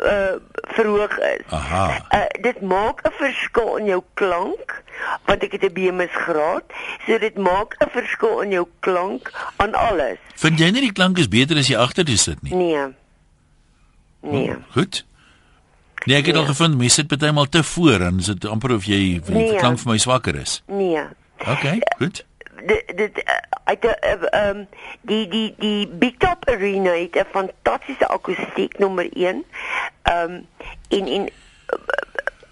[0.04, 0.36] uh
[0.76, 1.44] verhoog is.
[1.50, 2.06] Aha.
[2.12, 4.82] Uh, dit maak 'n verskil in jou klank
[5.26, 6.64] want ek het 'n BMS graad,
[7.06, 10.18] so dit maak 'n verskil in jou klank aan alles.
[10.36, 12.54] Vind jy nie die klank is beter as jy agter toe sit nie?
[12.54, 12.86] Nee.
[14.22, 14.54] Nee.
[14.72, 15.04] Goed.
[16.04, 19.20] Nee, ek het al gevind mense sit partymal te voor en dit amper of jy
[19.20, 19.56] die Nee.
[19.58, 20.62] klank vir my swakker is.
[20.66, 21.02] Nee.
[21.46, 22.26] Okay, goed.
[22.66, 23.24] Dit dit
[23.64, 23.94] uit 'n
[24.34, 24.68] uh, um
[25.00, 29.44] die die die Big Top Arena het 'n fantastiese akoestiek nommer 1.
[30.12, 30.46] Um
[30.88, 31.78] en en uh,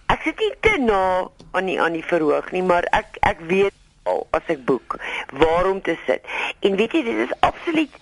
[0.07, 3.75] ek sit nie te na aan die aan die verhoog nie, maar ek ek weet
[4.03, 4.97] al as ek boek
[5.33, 6.23] waar om te sit.
[6.61, 7.93] En weet jy, dit is absoluut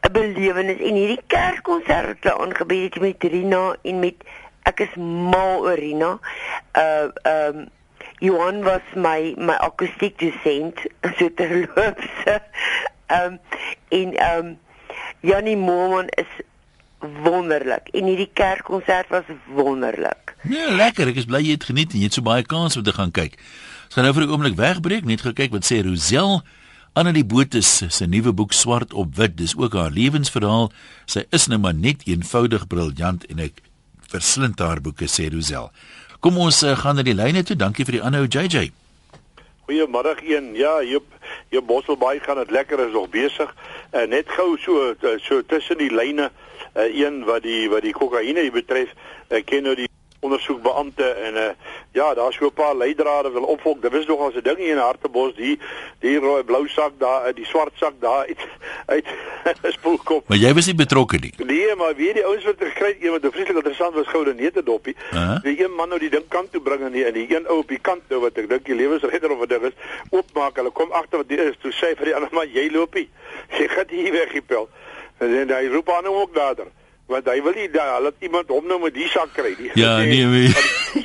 [0.00, 4.24] 'n belewenis en hierdie kerkkonsert wat hulle aangebied het met Rina en met
[4.62, 4.94] ek is
[5.34, 6.18] mal oor Rina.
[6.72, 7.68] Uh um
[8.22, 10.78] Johan was my my akoestiek dosent
[11.18, 12.10] so terloops.
[12.26, 13.38] Ehm um,
[13.88, 14.58] en ehm um,
[15.20, 16.30] Janie Moorman is
[17.22, 20.34] wonderlik en hierdie kerkkonsert was wonderlik.
[20.42, 21.10] Nee, lekker.
[21.10, 23.10] Ek is bly jy het geniet en jy het so baie kans om te gaan
[23.14, 23.34] kyk.
[23.90, 26.42] Ons gaan nou vir 'n oomblik wegbreek, net gekyk wat sê Rosel
[26.94, 29.36] Annelie Botha se nuwe boek Swart op Wit.
[29.36, 30.70] Dis ook haar lewensverhaal.
[31.06, 33.62] Sy is nou maar net eenvoudig briljant en ek
[34.12, 35.70] verslind haar boeke sê Rosel.
[36.22, 37.56] Kom ons uh, gaan na die lyne toe.
[37.58, 38.68] Dankie vir die aanhou JJ.
[39.66, 40.52] Goeiemiddag een.
[40.54, 41.00] Ja, jou
[41.50, 43.50] jou Bosselbaai gaan dit lekker is nog besig.
[43.90, 47.94] Uh, net gou so uh, so tussen die lyne uh, een wat die wat die
[47.96, 48.94] kokaine betref.
[49.34, 49.90] Ek ken nou die
[50.22, 51.50] ondersoekbeampte en uh
[51.92, 53.78] ja, daar's so 'n paar leidrade wil opvolg.
[53.78, 55.58] Dit is nogal 'n ding hier in Hartebos, die
[55.98, 58.38] die rooi blou sak daar, die swart sak daar uit
[58.86, 59.06] uit
[59.78, 60.28] spoelkop.
[60.28, 61.34] Maar jy was nie betrokke nie.
[61.36, 64.96] Nee, maar wie die ouens wat gekry het, een wat vreeslik interessant was, goue netedoppie.
[65.12, 65.42] Uh -huh.
[65.42, 67.58] Die een man nou die ding kant toe bring en die, en die een ou
[67.58, 69.76] op die kant nou wat ek dink die lewensredder of wat dit is,
[70.10, 70.56] oopmaak.
[70.56, 71.56] Hulle kom agter wat dit is.
[71.60, 73.08] Toe sê vir die ander man, jy loopie.
[73.58, 74.68] Jy gaan hier weggepel.
[75.18, 76.66] En hy roep aan hom ook nader
[77.12, 79.70] want hy wil nie dat iemand hom nou met die sak kry nie.
[79.78, 80.50] Ja, nee, nee.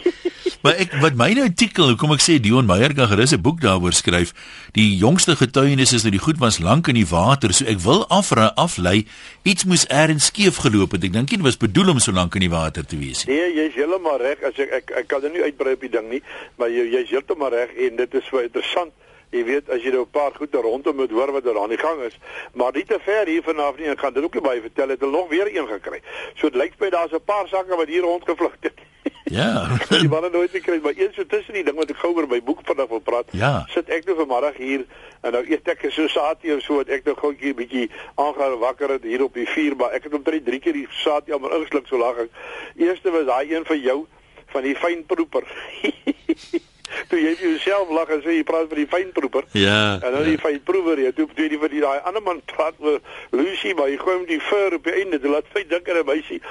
[0.63, 3.61] maar ek wat my nou artikel, hoekom ek sê Dion Meyer kan gerus 'n boek
[3.63, 4.33] daaroor skryf.
[4.75, 8.05] Die jongste getuienis is dat die goed was lank in die water, so ek wil
[8.09, 9.05] afra aflei
[9.43, 11.03] iets moes erns skeef geloop het.
[11.03, 13.25] Ek dink dit was bedoel om so lank in die water te wees.
[13.25, 14.43] Nee, jy's heeltemal reg.
[14.43, 16.23] As ek ek, ek kan dit nie uitbrei op die ding nie,
[16.57, 18.91] maar jy jy's heeltemal reg en dit is so interessant.
[19.35, 21.77] Jy weet as jy nou 'n paar goede rondom moet hoor wat daar aan die
[21.77, 22.17] gang is,
[22.53, 23.87] maar nie te ver hier vanaf nie.
[23.87, 24.99] Ek gaan dit ook nie baie vertel het.
[24.99, 26.01] Hulle nog weer een gekry.
[26.35, 28.73] So dit lyk my daar's 'n paar sakke wat hier rondgevlug het.
[29.23, 29.77] Ja.
[29.89, 32.43] die manne nooit gekry, maar eens so tussen die ding wat ek gou oor my
[32.43, 33.27] boek vanaf wil praat.
[33.31, 33.65] Ja.
[33.69, 34.85] Sit ek nou vanmiddag hier
[35.21, 38.59] en nou eet ek so saatie of so wat ek nou gou 'n bietjie aangaan
[38.59, 41.39] wakker het hier op die vuur, maar ek het omtrent 3 keer die saatie al
[41.39, 42.29] maar ingesluk so lag ek.
[42.75, 44.05] Eerste was daai een van jou
[44.47, 45.43] van die fynproeper.
[47.09, 49.47] toe jy vir jouself lag en sê jy praat vir die fynproeper.
[49.51, 49.97] Ja.
[50.01, 50.29] En dan ja.
[50.33, 52.99] die fynproewer, jy toe toe die vir die daai ander man praat oor
[53.31, 56.05] Lucy, maar jy gooi hom die vir op die einde, dit laat dink aan 'n
[56.05, 56.41] meisie.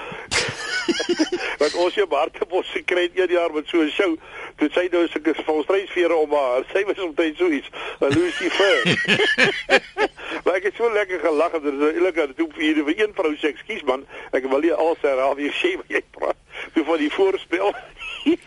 [1.60, 4.16] Wat ons jou Bartebos gekry het een jaar met so 'n show.
[4.56, 6.64] Toe sy nou sulke volstrysvere om haar.
[6.72, 7.68] Sy was omtrent so iets.
[8.00, 8.78] 'n Lucy vir.
[10.44, 13.12] maar ek het so lekker gelag en dit is eerlik dat toe vir vir een
[13.14, 16.36] vrou sê ekskuus man, ek wil nie al sy raaf hier sê wat jy praat.
[16.76, 17.74] Toe van die voorspel.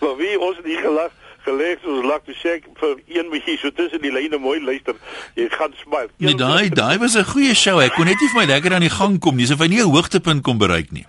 [0.00, 1.12] Maar wie ons nie gelag
[1.44, 4.96] gelees ons lag te sê vir een bietjie so tussen die lyne mooi luister.
[5.38, 6.10] Jy gaan smile.
[6.18, 7.80] Nee, daai daai was 'n goeie show.
[7.80, 9.44] Ek kon net nie vir my lekker aan die gang kom nie.
[9.44, 11.06] Asof hy nie 'n hoogtepunt kon bereik nie.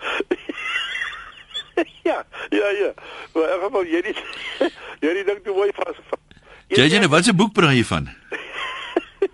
[2.10, 2.20] ja,
[2.52, 2.92] ja, ja.
[3.34, 4.16] Maar ek gaan jy nie
[5.06, 5.98] jy nie dink toe mooi vas.
[6.68, 8.10] Jy jy wat 'n boek praat jy van?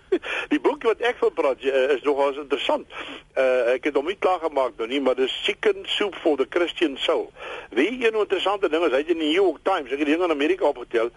[0.52, 2.86] die boek wat ek van praat is nogal interessant.
[3.36, 6.46] Uh, ek het hom nie klaar gemaak nou nie, maar dis Chicken Soup for the
[6.50, 7.30] Christian Soul.
[7.70, 10.16] Wie een interessante ding is, hy het in die New York Times, ek het die
[10.16, 11.12] ding in Amerika opgetel,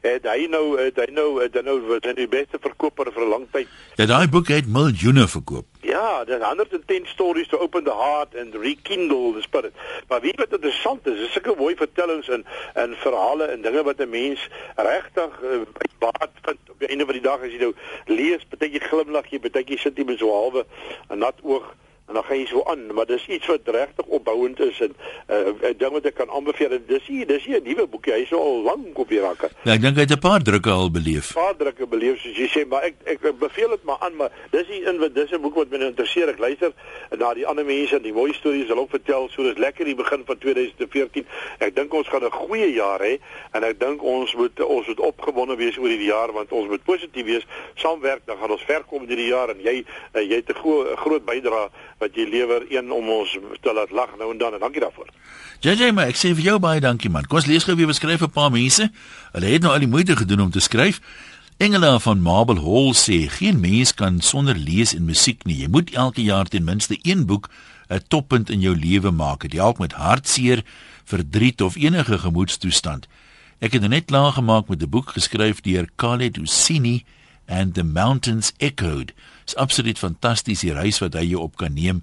[0.00, 3.28] het hy nou het hy nou het hy nou wat die beste verkoper vir 'n
[3.28, 3.68] lang tyd.
[3.96, 5.66] Ja, daai boek het miljoene verkoop.
[5.80, 9.74] Ja, there's 110 stories to open the heart and rekindle the spirit.
[10.08, 13.98] Maar wie wat interessant is, is sulke mooi vertellings en en verhale en dinge wat
[13.98, 15.60] 'n mens regtig uh,
[15.98, 17.74] baat vind op die einde van die dag as jy nou
[18.06, 20.66] lees, baie jy glimlag jy, baie jy sit jy met so halwe
[21.10, 21.74] 'n nat oog
[22.08, 24.94] en dan gaan jy so aan, maar dis iets wat regtig opbouend is en
[25.28, 26.78] 'n uh, ding wat ek kan aanbeveel.
[26.86, 28.12] Dis hier, dis hier 'n nuwe boekie.
[28.12, 29.50] Hy's al lank op die rakke.
[29.62, 31.32] Ja, ek dink hy het 'n paar drukke al beleef.
[31.32, 34.66] Paar drukke beleef soos jy sê, maar ek ek beveel dit maar aan, maar dis
[34.66, 36.28] hier in wat dis 'n boek wat my interesseer.
[36.28, 36.72] Ek luister
[37.18, 39.28] na die ander mense en die mooi stories hulle ook vertel.
[39.28, 41.26] So dis lekker die begin van 2014.
[41.58, 43.20] Ek dink ons gaan 'n goeie jaar hê
[43.52, 46.84] en ek dink ons moet ons moet opgewonde wees oor hierdie jaar want ons moet
[46.84, 50.54] positief wees, saamwerk, dan gaan ons ver kom hierdie jaar en jy jy het 'n
[50.54, 51.68] gro groot bydrae
[51.98, 55.08] wat jy lewer een om ons te laat lag nou en dan en dankie daarvoor.
[55.60, 57.26] JJ, maar ek sê vir jou baie dankie man.
[57.26, 58.90] Kom ons lees gou weer beskryf 'n paar mense.
[59.32, 61.00] Hulle het nou al die moeite gedoen om te skryf.
[61.58, 65.56] Engela van Marble Hall sê geen mens kan sonder lees en musiek nie.
[65.56, 67.50] Jy moet elke jaar ten minste een boek
[67.88, 69.40] 'n toppunt in jou lewe maak.
[69.40, 70.62] Dit help met hartseer,
[71.04, 73.08] verdriet of enige gemoedstoestand.
[73.58, 77.04] Ek het net klaar gemaak met 'n boek geskryf deur Khaled Hosseini
[77.46, 79.12] and the Mountains Echoed.
[79.48, 82.02] Dit is absoluut fantasties die reis wat hy jou op kan neem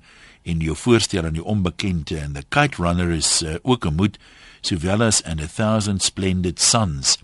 [0.49, 4.17] en jou voorstel aan die onbekende en the kite runner is uh, ook 'n moed
[4.65, 7.19] sowel as and a thousand splendid suns.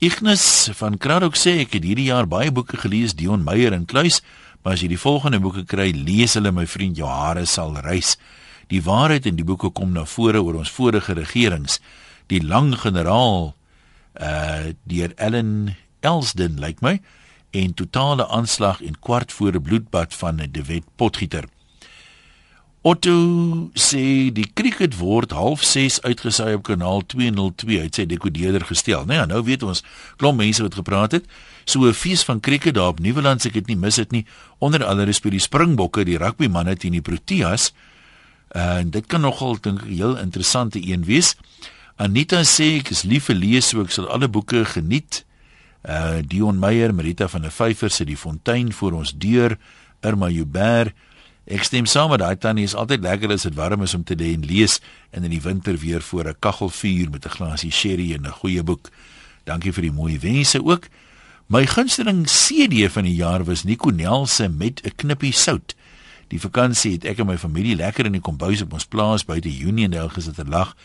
[0.00, 4.20] Ignas van Kraddock sê ek het hierdie jaar baie boeke gelees Dion Meyer en Kluis,
[4.64, 8.16] maar as jy die volgende boeke kry, lees hulle my vriend jou hare sal rys.
[8.66, 11.78] Die waarheid in die boeke kom na vore oor ons vorige regerings.
[12.26, 13.54] Die lang generaal
[14.18, 16.98] uh deur Ellen Elsden lyk like my
[17.50, 21.44] en totale aanslag en kwart voor 'n bloedbad van 'n De Wet potgieter.
[22.80, 29.04] Otto sê die cricket word half 6 uitgesaai op kanaal 202 uit sy dekodeerder gestel.
[29.04, 29.82] Nou ja, nou weet ons
[30.16, 31.26] klomp mense wat gepraat het.
[31.68, 34.26] So 'n fees van cricket daar op Nieuweland, ek het nie mis dit nie.
[34.58, 37.72] Onder andere speel die Springbokke, die rugbymanne teen die Proteas.
[38.48, 41.36] En dit kan nogal dink ek heel interessante een wees.
[41.96, 45.24] Anita sê ek is lief vir lees, so ek sal alle boeke geniet.
[45.82, 49.56] Uh Dion Meyer, Marita van der Vyver sit die fontein voor ons deur.
[50.00, 50.94] Irma Joubert.
[51.50, 54.14] Ek stem saam met daai tannie, is altyd lekker as dit warm is om te
[54.14, 54.78] lê en lees
[55.10, 58.62] en in die winter weer voor 'n kaggelvuur met 'n glasie sherry en 'n goeie
[58.62, 58.90] boek.
[59.44, 60.88] Dankie vir die mooi wense ook.
[61.46, 65.74] My gunsteling CD van die jaar was Nico Nel se met 'n knippie sout.
[66.28, 69.48] Die vakansie het ek en my familie lekker in die kombuis op ons plaas buite
[69.48, 70.76] Uniondale gesit en lag.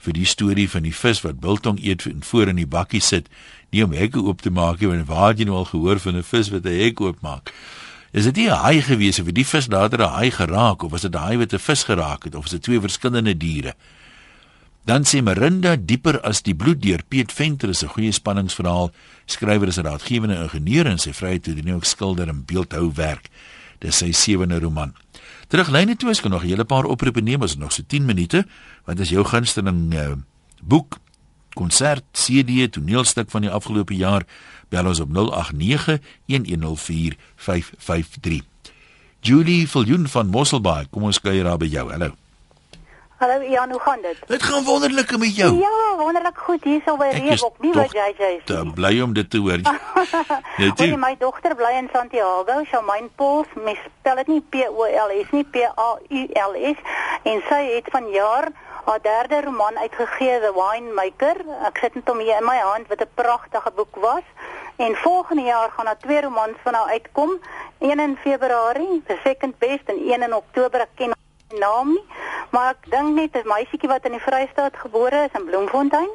[0.00, 3.28] Vir die storie van die vis wat biltong eet en voor in die bakkie sit,
[3.70, 6.16] nie om hekke oop te maak nie, want waar het jy nou al gehoor van
[6.16, 7.52] 'n vis wat 'n hek oopmaak?
[8.12, 10.90] Is dit nie 'n haai gewees of het die vis later 'n haai geraak of
[10.90, 13.74] was dit 'n haai wat 'n vis geraak het of is dit twee verskillende diere?
[14.84, 18.90] Dan sê Marinda dieper as die bloed deur Piet Venter is 'n goeie spanningsverhaal.
[19.26, 23.28] Skrywer is 'n raadgewende ingenieur en sy vryheid toe doen ook skilder en beeldhou werk.
[23.78, 24.94] Dis sy sewende roman.
[25.50, 28.46] Teruglyne toe is kan nog 'n hele paar oproepe neem as nog so 10 minute,
[28.84, 30.12] want as jou gunsteling uh,
[30.62, 30.98] boek,
[31.52, 34.22] konsert, CD, toneelstuk van die afgelope jaar,
[34.68, 38.40] bel ons op 089 1104553.
[39.20, 41.90] Julie Viljoen van Mosselbaai, kom ons kuier daar by jou.
[41.90, 42.19] Hallo.
[43.20, 44.16] Hallo Jan, hoe gaan dit?
[44.26, 45.58] Dit gaan wonderlik met jou.
[45.58, 48.56] Ja, wonderlik goed hier so by Reebok, nie by JJ's nie.
[48.56, 49.60] Ek bly om dit te hoor.
[50.62, 50.88] Net jy.
[50.96, 55.36] My dogter bly in Santiago, Charmaine Pauls, mes spel dit nie P O L S
[55.36, 56.80] nie, P A U L S
[57.28, 58.48] en sy het vanjaar
[58.88, 61.44] haar derde roman uitgegee, The Winemaker.
[61.68, 64.24] Ek sit dit om hier in my hand wat 'n pragtige boek was.
[64.80, 67.36] En volgende jaar gaan daar twee romans van haar uitkom,
[67.84, 70.80] een in Februarie, The Second Best en een in Oktober.
[70.80, 71.19] Ek ken
[71.58, 72.04] naam nie,
[72.50, 76.10] maar ek dink net 'n meisietjie wat in die Vrystaat gebore is in Bloemfontein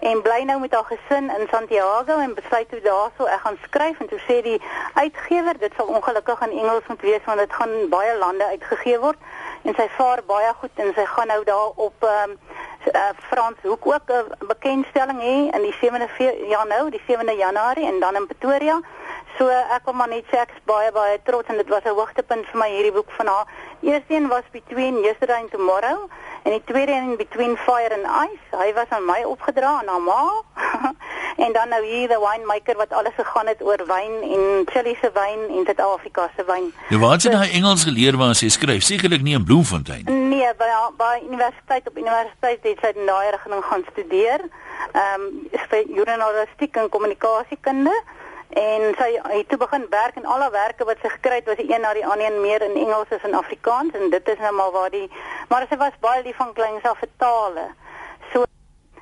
[0.00, 4.00] en bly nou met haar gesin in Santiago en besluit toe daarso ek gaan skryf
[4.00, 4.62] en toe sê die
[4.94, 9.18] uitgewer dit sal ongelukkig in Engels moet wees want dit gaan baie lande uitgegee word
[9.62, 12.38] en sy vaar baie goed en sy gaan nou daar op um,
[12.94, 16.08] uh, Frans Hoek ook 'n bekendstelling hê in die 7de
[16.48, 18.80] ja nou die 7de Januarie en dan in Pretoria
[19.38, 21.94] So ek wil maar net sê ek is baie baie trots en dit was 'n
[21.94, 23.46] hoogtepunt vir my hierdie boek van haar.
[23.80, 26.10] Eerste een was Between Yesterday and Tomorrow
[26.42, 28.56] en die tweede een Between Fire and Ice.
[28.62, 30.42] Hy was aan my opgedra aan haar ma.
[31.44, 35.10] en dan nou hier the winemaker wat alles gegaan het oor wyn en Chili se
[35.14, 36.74] wyn en Suid-Afrika se wyn.
[36.88, 38.82] Ja, waar het sy daai Engels geleer waar sy skryf?
[38.82, 40.14] Sekerlik nie in Bloemfontein nie.
[40.34, 44.46] Nee, by by universiteit op universiteit het sy daai rigting gaan studeer.
[44.92, 47.94] Ehm um, vir journalistiek en kommunikasiekunde
[48.48, 51.56] en sy het toe begin werk en al haar werke wat sy gekry het was
[51.56, 54.38] die een na die ander een meer in Engels as in Afrikaans en dit is
[54.38, 55.10] nou maar waar die
[55.48, 57.66] maar sy was baie lief van kleins af vir tale.
[58.32, 58.44] So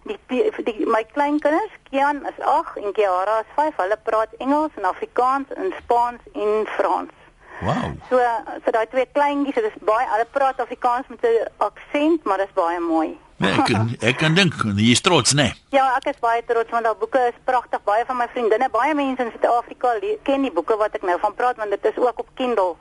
[0.03, 4.75] die, die, die my kleinkinders, Kian is 8 en Kiara is 5, hulle praat Engels
[4.77, 7.15] en Afrikaans en Spaans en Frans.
[7.61, 7.95] Wow.
[8.11, 8.19] So
[8.65, 12.47] vir daai twee kleintjies, dit is baie hulle praat Afrikaans met 'n aksent, maar dit
[12.47, 13.19] is baie mooi.
[13.37, 15.51] Nee, ek kan ek kan dink jy is trots, né?
[15.51, 15.77] Nee.
[15.77, 17.83] Ja, ek is baie trots want daai boeke is pragtig.
[17.85, 19.93] Baie van my vriendinne, baie mense in Suid-Afrika
[20.25, 22.75] ken die boeke wat ek nou van praat want dit is ook op Kindle.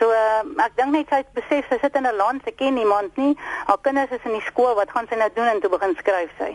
[0.00, 2.74] So uh, ek dink net sy het besef sy sit in 'n land, sy ken
[2.74, 3.36] niemand nie.
[3.68, 6.32] Haar kinders is in die skool, wat gaan sy nou doen en toe begin skryf
[6.40, 6.50] sy.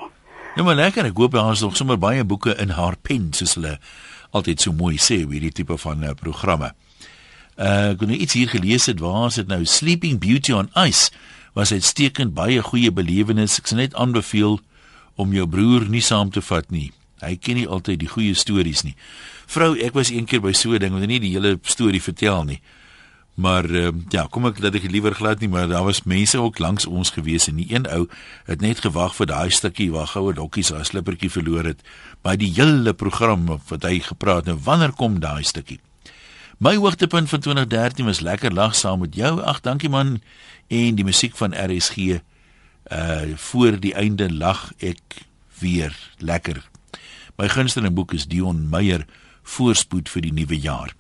[0.58, 1.06] Ja, maar lekker.
[1.06, 3.78] Ek hoop daar is nog sommer baie boeke in haar pen soos hulle
[4.34, 6.74] altyd so mooi sê oor hierdie tipe van uh, programme.
[7.58, 10.70] Uh ek het nou iets hier gelees het waar is dit nou Sleeping Beauty on
[10.74, 11.14] Ice
[11.58, 13.58] was uitstekend baie goeie belewenis.
[13.58, 14.60] Ek sal net aanbeveel
[15.18, 16.92] om jou broer nie saam te vat nie.
[17.24, 18.94] Hy ken nie altyd die goeie stories nie.
[19.50, 22.62] Vrou, ek was eendag by so 'n ding, want nie die hele storie vertel nie.
[23.38, 26.60] Maar uh, ja, kom ek dat ek liewer glad nie, maar daar was mense ook
[26.60, 28.08] langs ons gewees en die een ou
[28.46, 31.82] het net gewag vir daai stukkie waar goue dokkies haar slippertjie verloor het
[32.22, 34.54] by die hele program wat hy gepraat het.
[34.54, 35.80] Nou wanneer kom daai stukkie?
[36.58, 39.42] My hoogtepunt van 2013 was lekker lag saam met jou.
[39.42, 40.22] Ag, dankie man.
[40.68, 45.22] En die musiek van RSG uh voor die einde lag ek
[45.60, 46.70] weer lekker.
[47.36, 49.06] My gunsteling boek is Dion Meyer
[49.44, 50.96] Voorspoed vir die nuwe jaar.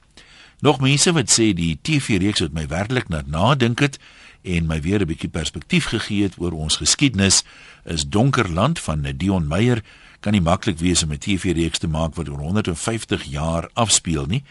[0.61, 3.97] Nog mense wat sê die TV-reeks het my werklik na nadink het
[4.41, 7.43] en my weer 'n bietjie perspektief gegee het oor ons geskiedenis
[7.85, 9.81] is Donkerland van Dion Meyer
[10.19, 14.43] kan nie maklik wees om 'n TV-reeks te maak wat oor 150 jaar afspeel nie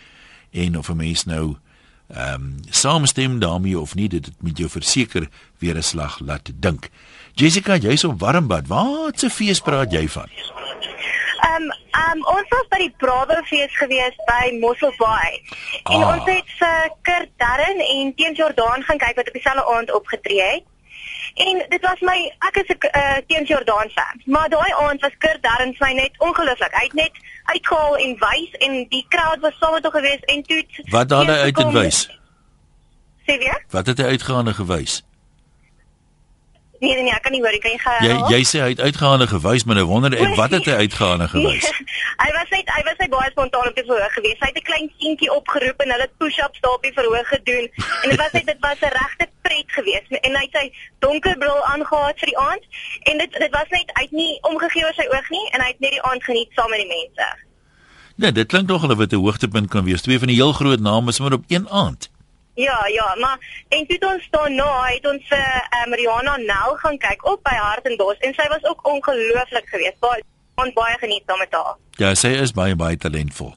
[0.53, 1.57] en of 'n mens nou
[2.09, 5.29] ehm um, saamstem daarmee of nie dit moet jou verseker
[5.59, 6.89] weer 'n slag laat dink.
[7.35, 8.67] Jessica, jy's op Warmbad.
[8.67, 10.29] Wat 'n fees praat jy van?
[11.41, 11.73] Ehm um,
[12.17, 15.43] um, ons was by die Bravo fees gewees by Mossel Bay.
[15.83, 16.15] En ah.
[16.15, 20.43] ons het vir Kurt Darren en Teen Jordan gaan kyk wat op dieselfde aand opgetree
[20.43, 20.65] het.
[21.37, 24.20] En dit was my ek is 'n uh, Teen Jordan fan.
[24.24, 26.72] Maar daai aand was Kurt Darren my net ongelooflik.
[26.72, 27.12] Hy het net
[27.45, 31.28] uitgehaal en wys en die crowd was saam met hom gewees en toe Wat het
[31.28, 32.11] hy uit en wys?
[33.26, 33.64] Sê weer?
[33.70, 35.06] Wat het hy uitgehaal en gewys?
[36.81, 38.05] Nee nee nee, ek kan nie hoor, kan jy gaan?
[38.05, 40.77] Jy jy sê hy het uitgegaan en gewys, maar nou wonder ek wat het hy
[40.85, 41.68] uitgegaan en gewys?
[42.24, 44.43] hy was net hy was net baie spontaan op die verhoog geweest.
[44.45, 47.70] Hy het 'n klein seentjie opgeroep en hulle push-ups daar op die verhoog gedoen.
[48.03, 50.11] En dit was net dit was 'n regte pret geweest.
[50.20, 50.66] En hy het sy
[50.99, 52.64] donker bril aangetree vir die aand
[53.11, 55.81] en dit dit was net uit nie omgegee oor sy oog nie en hy het
[55.81, 57.29] net die aand geniet saam met die mense.
[58.16, 60.03] Nee, dit klink nog hulle wat 'n hoogtepunt kan wees.
[60.03, 62.11] Twee van die heel groot name is maar op een aand.
[62.57, 66.97] Ja, ja, maar en toe ons daarna het ons vir uh, um, Rihanna Nel gaan
[66.99, 69.99] kyk op by Hartenbos en sy was ook ongelooflik geweest.
[70.01, 70.25] Baie
[70.65, 71.75] ons baie geniet saam met haar.
[72.01, 73.53] Ja, sy is baie baie talentvol.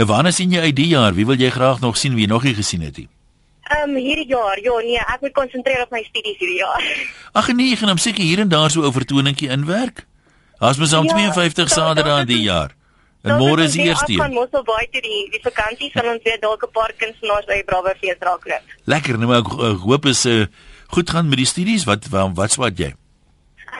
[0.00, 1.12] Nou wanneer sien jy uit die jaar?
[1.12, 3.08] Wie wil jy graag nog sien wie nog nie gesien het nie?
[3.64, 6.88] Ehm um, hierdie jaar, ja nee, ek moet konsentreer op my studies hierdie jaar.
[7.38, 10.06] Ag nee, ek gaan hom seker hier en daar so 'n vertoningkie inwerk.
[10.58, 12.72] Daar's mos al ja, 52 Saterdae die jaar.
[13.24, 14.12] En môre is die eerste.
[14.12, 16.92] Ons gaan mos al baie toe die die vakansie sal ons weer dalk 'n paar
[17.00, 18.64] kunstenaars by Brawe fees raak loop.
[18.84, 20.44] Lekker, nou ek, ek hoop is uh,
[20.92, 21.86] goed gaan met die studies.
[21.88, 22.92] Wat wat wat swat jy?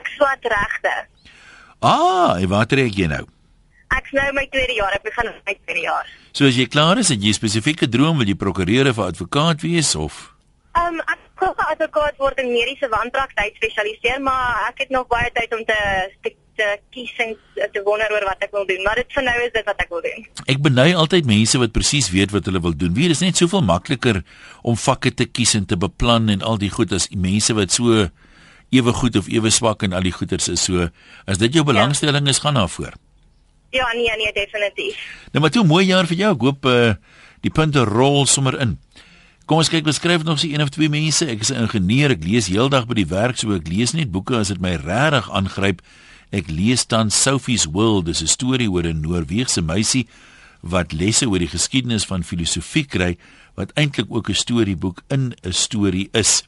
[0.00, 0.94] Ek swat regte.
[1.84, 3.26] Ah, en wat trek jy nou?
[3.92, 6.06] Ek nou my tweede jaar, ek begin my tweede jaar.
[6.32, 9.60] So as jy klaar is, het jy 'n spesifieke droom, wil jy prokureur of advokaat
[9.60, 10.32] wees of?
[10.72, 15.30] Ehm um, ek wil advokaat word in mediese wanpraktyk spesialiseer, maar ek het nog baie
[15.34, 15.78] tyd om te
[16.22, 17.34] te, te kies en
[17.72, 19.90] te wonder oor wat ek wil doen, maar dit vir nou is dit wat ek
[19.92, 20.26] wil doen.
[20.46, 22.94] Ek beny altyd mense wat presies weet wat hulle wil doen.
[22.94, 24.22] Wie is net soveel makliker
[24.62, 28.08] om vakke te kies en te beplan en al die goed as mense wat so
[28.74, 30.66] ewe goed of ewe swak in al die goeters is.
[30.66, 30.88] So
[31.30, 31.70] as dit jou ja.
[31.72, 32.94] belangstelling is, gaan daarvoor.
[33.74, 34.98] Ja, nee, nee, definitief.
[35.32, 36.32] Nou maar toe mooi jaar vir jou.
[36.34, 36.94] Ek hoop uh
[37.44, 38.78] die punte rol sommer in.
[39.44, 41.26] Kom ons kyk, beskryf nog so een of twee mense.
[41.28, 42.10] Ek is 'n ingenieur.
[42.10, 45.28] Ek lees heeldag by die werk, so ek lees net boeke as dit my regtig
[45.30, 45.82] aangryp.
[46.34, 50.08] Ek lees dan Sophie's World, dis 'n storie oor 'n Noorse meisie
[50.62, 53.16] wat lesse oor die geskiedenis van filosofie kry
[53.54, 56.42] wat eintlik ook 'n storieboek in 'n storie is.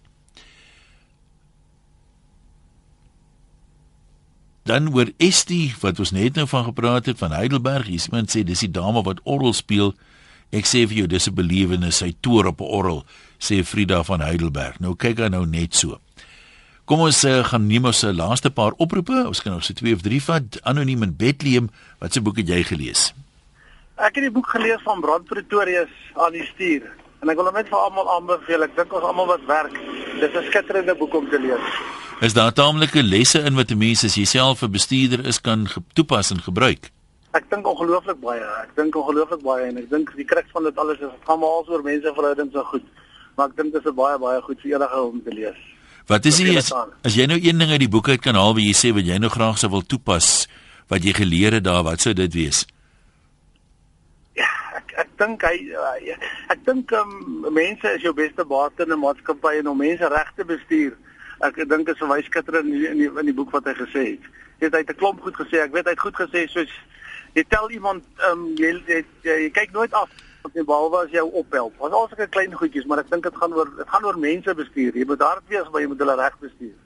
[4.64, 7.86] Dan oor Estie wat ons net nou van gepraat het van Heidelberg.
[7.86, 9.94] Iemand sê dis die dame wat orgel speel.
[10.50, 13.04] Ek sê vir jou dis 'n belewenis, sy toer op 'n orgel,
[13.38, 14.80] sê Frida van Heidelberg.
[14.80, 16.00] Nou kyk hy nou net so.
[16.86, 19.24] Kom ons uh, gaan neem ons se uh, laaste paar oproepe.
[19.26, 20.58] Ons kan nog so twee of drie vat.
[20.70, 21.66] Anoniem in Bethlehem,
[21.98, 23.08] wat se boek het jy gelees?
[23.98, 26.86] Ek het die boek gelees van Brand Pretorius aan die stuur.
[27.24, 28.68] En ek wil hom net vir almal aanbeveel.
[28.68, 29.74] Ek dink ons almal wat werk,
[30.20, 31.66] dis 'n skitterende boek om te lees.
[32.22, 36.30] Is daar taamlike lesse in wat 'n mens as jouself 'n bestuurder is kan toepas
[36.30, 36.92] en gebruik?
[37.34, 38.46] Ek dink ongelooflik baie.
[38.62, 41.40] Ek dink ongelooflik baie en ek dink die kruks van dit alles is dit gaan
[41.40, 42.86] maar oor menseverhoudings so goed.
[43.34, 45.75] Maar ek dink dit is baie baie goed vir enige om te lees.
[46.06, 46.70] Wat is jy as,
[47.02, 49.06] as jy nou een ding uit die boek uit kan haal wat jy sê wat
[49.06, 50.46] jy nou graag sou wil toepas
[50.88, 52.62] wat jy geleer het daar, wat sou dit wees?
[54.38, 54.46] Ja,
[54.78, 56.14] ek ek dink hy uh,
[56.54, 60.30] ek dink um, mense is jou beste baat in 'n maatskappy en om mense reg
[60.36, 60.94] te bestuur
[61.44, 63.74] ek dink dit is verwys skitter in die, in die in die boek wat hy
[63.76, 64.28] gesê het.
[64.62, 65.60] Het hy het 'n klomp goed gesê.
[65.64, 66.72] Ek weet hy het goed gesê soos
[67.34, 70.08] jy tel iemand ehm um, jy, jy, jy jy kyk nooit af
[70.46, 71.76] wat jy behalwe as jou ophelp.
[71.82, 74.54] Was al sulke klein goedjies, maar ek dink dit gaan oor dit gaan oor mense
[74.62, 74.98] bestuur.
[74.98, 76.76] Jy moet hard wees, maar jy moet hulle reg bestuur.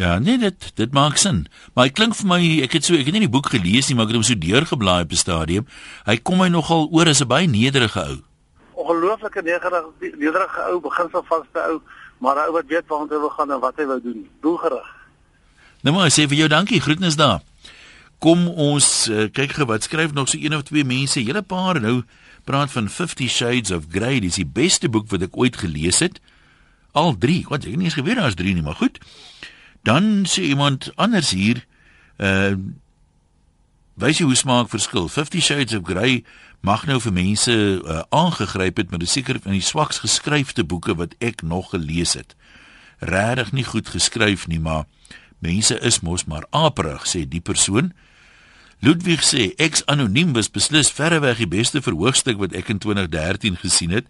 [0.00, 1.44] Ja, nee, dit dit maak sin.
[1.74, 3.96] Maar hy klink vir my, ek het so ek het nie die boek gelees nie,
[3.98, 5.66] maar ek het hom so deurgeblaai op 'n stadium.
[6.06, 8.18] Hy kom my nogal oor as 'n baie nederige ou.
[8.74, 11.80] Ongelooflike nederige nederige ou, beginsel vaste ou
[12.20, 14.28] maar hy wat weet waar hy wil gaan en wat hy wou doen.
[14.44, 14.88] Doelgerig.
[15.82, 17.40] Nou maar sê vir jou dankie, groetnis daar.
[18.20, 21.80] Kom ons uh, kyk gou wat skryf nog so een of twee mense, hele paar
[21.80, 22.02] nou
[22.44, 26.20] praat van 50 Shades of Grey, dis die beste boek wat ek ooit gelees het.
[26.92, 29.00] Al 3, wat ek nie eens geweet daar's 3 nie, maar goed.
[29.88, 31.64] Dan sê iemand anders hier,
[32.18, 32.56] uh
[34.00, 35.10] wys jy hoe smaak verskil.
[35.12, 36.22] 50 Shades of Grey
[36.64, 40.94] mag nou vir mense uh, aangegryp het met 'n seker van die swaks geskryfde boeke
[40.96, 42.36] wat ek nog gelees het.
[43.00, 44.84] Regtig nie goed geskryf nie, maar
[45.38, 47.92] mense is mos maar aperig, sê die persoon.
[48.80, 53.92] Ludwig sê ex anoniem was beslis verreweg die beste verhoogstuk wat ek in 2013 gesien
[53.92, 54.06] het.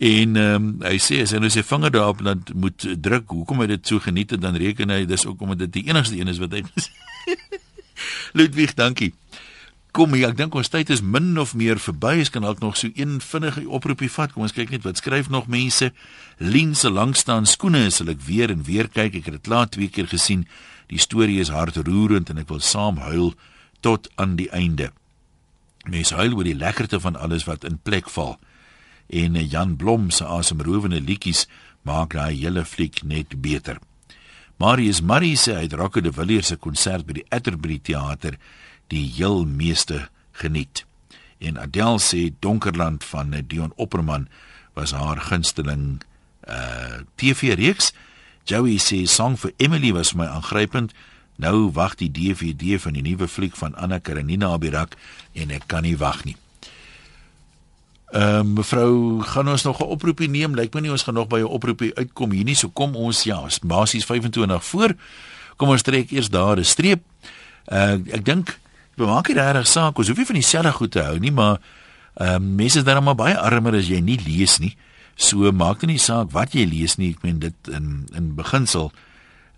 [0.00, 3.60] En ehm um, hy sê as hy nou sy vinger daarop laat moet druk, hoekom
[3.60, 6.28] hy dit so geniet het, dan reken hy dis ook omdat dit die enigste een
[6.32, 6.64] is wat hy
[8.38, 9.10] Ludwig, dankie.
[9.92, 12.20] Kom hier, ek dink ons tyd is min of meer verby.
[12.22, 14.32] Ek kan dalk nog so een vinnige oproepie vat.
[14.32, 15.90] Kom ons kyk net wat skryf nog mense.
[16.38, 19.18] Lien se langstaan skoene is hulle weer en weer kyk.
[19.18, 20.46] Ek het dit laat twee keer gesien.
[20.92, 23.34] Die storie is hartroerend en ek wil saam huil
[23.80, 24.90] tot aan die einde.
[25.88, 28.38] Mense huil oor die lekkerte van alles wat in plek val.
[29.08, 31.46] En Jan Blom se asemrowende liedjies
[31.82, 33.80] maak daai hele fliek net beter.
[34.60, 38.36] Marius Marie hy het Rocco de Villiers se konsert by die Atterbury Theater
[38.92, 40.84] die heel meeste geniet.
[41.40, 44.28] En Adele sê Donkerland van Dion Opperman
[44.76, 46.02] was haar gunsteling
[46.48, 47.92] uh TV reeks.
[48.44, 50.92] Joey sê Song for Emily was my aangrypend.
[51.40, 54.96] Nou wag die DVD van die nuwe fliek van Anna Karenina Abirak
[55.32, 56.36] en ek kan nie wag nie.
[58.10, 60.54] Ehm uh, mevrou, gaan ons nog 'n oproepie neem?
[60.54, 62.54] Lyk my nie ons gaan nog by 'n oproepie uitkom hier nie.
[62.54, 64.94] So kom ons ja, basies 25 voor.
[65.56, 67.02] Kom ons trek eers daar 'n streep.
[67.68, 68.58] Uh ek dink
[68.96, 71.60] maak nie regtig saak, ons hoef nie van dieselfde goed te hou nie, maar
[72.14, 74.76] ehm um, mense is dan maar baie armer as jy nie lees nie.
[75.14, 77.10] So maak dit nie saak wat jy lees nie.
[77.10, 78.92] Ek meen dit in in beginsel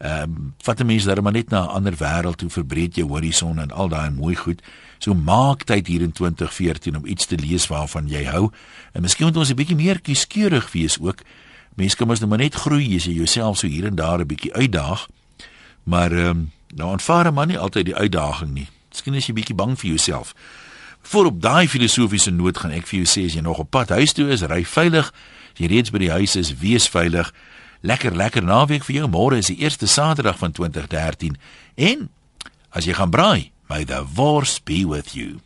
[0.03, 3.09] ehm um, vat 'n mens dan maar net na 'n ander wêreld toe verbreed jou
[3.09, 4.63] horison en al daai mooi goed.
[4.99, 8.51] So maak tyd hier in 2014 om iets te lees waarvan jy hou.
[8.93, 11.19] En miskien moet ons 'n bietjie meer kieskeurig wees ook.
[11.75, 14.27] Mense kan mos net maar net groei as jy jouself so hier en daar 'n
[14.27, 15.09] bietjie uitdaag.
[15.83, 18.69] Maar ehm um, nou aanvaar man nie altyd die uitdaging nie.
[18.89, 20.35] Miskien is jy bietjie bang vir jouself.
[21.03, 23.89] Voor op daai filosofiese noot gaan ek vir jou sê as jy nog op pad
[23.89, 25.13] huis toe is, ry veilig.
[25.53, 27.33] As jy reeds by die huis is, wees veilig.
[27.83, 29.09] Lekker lekker naweek vir jou.
[29.11, 31.35] Môre is die eerste Saterdag van 2013
[31.75, 32.11] en
[32.71, 35.41] as jy gaan braai, may the force be with you.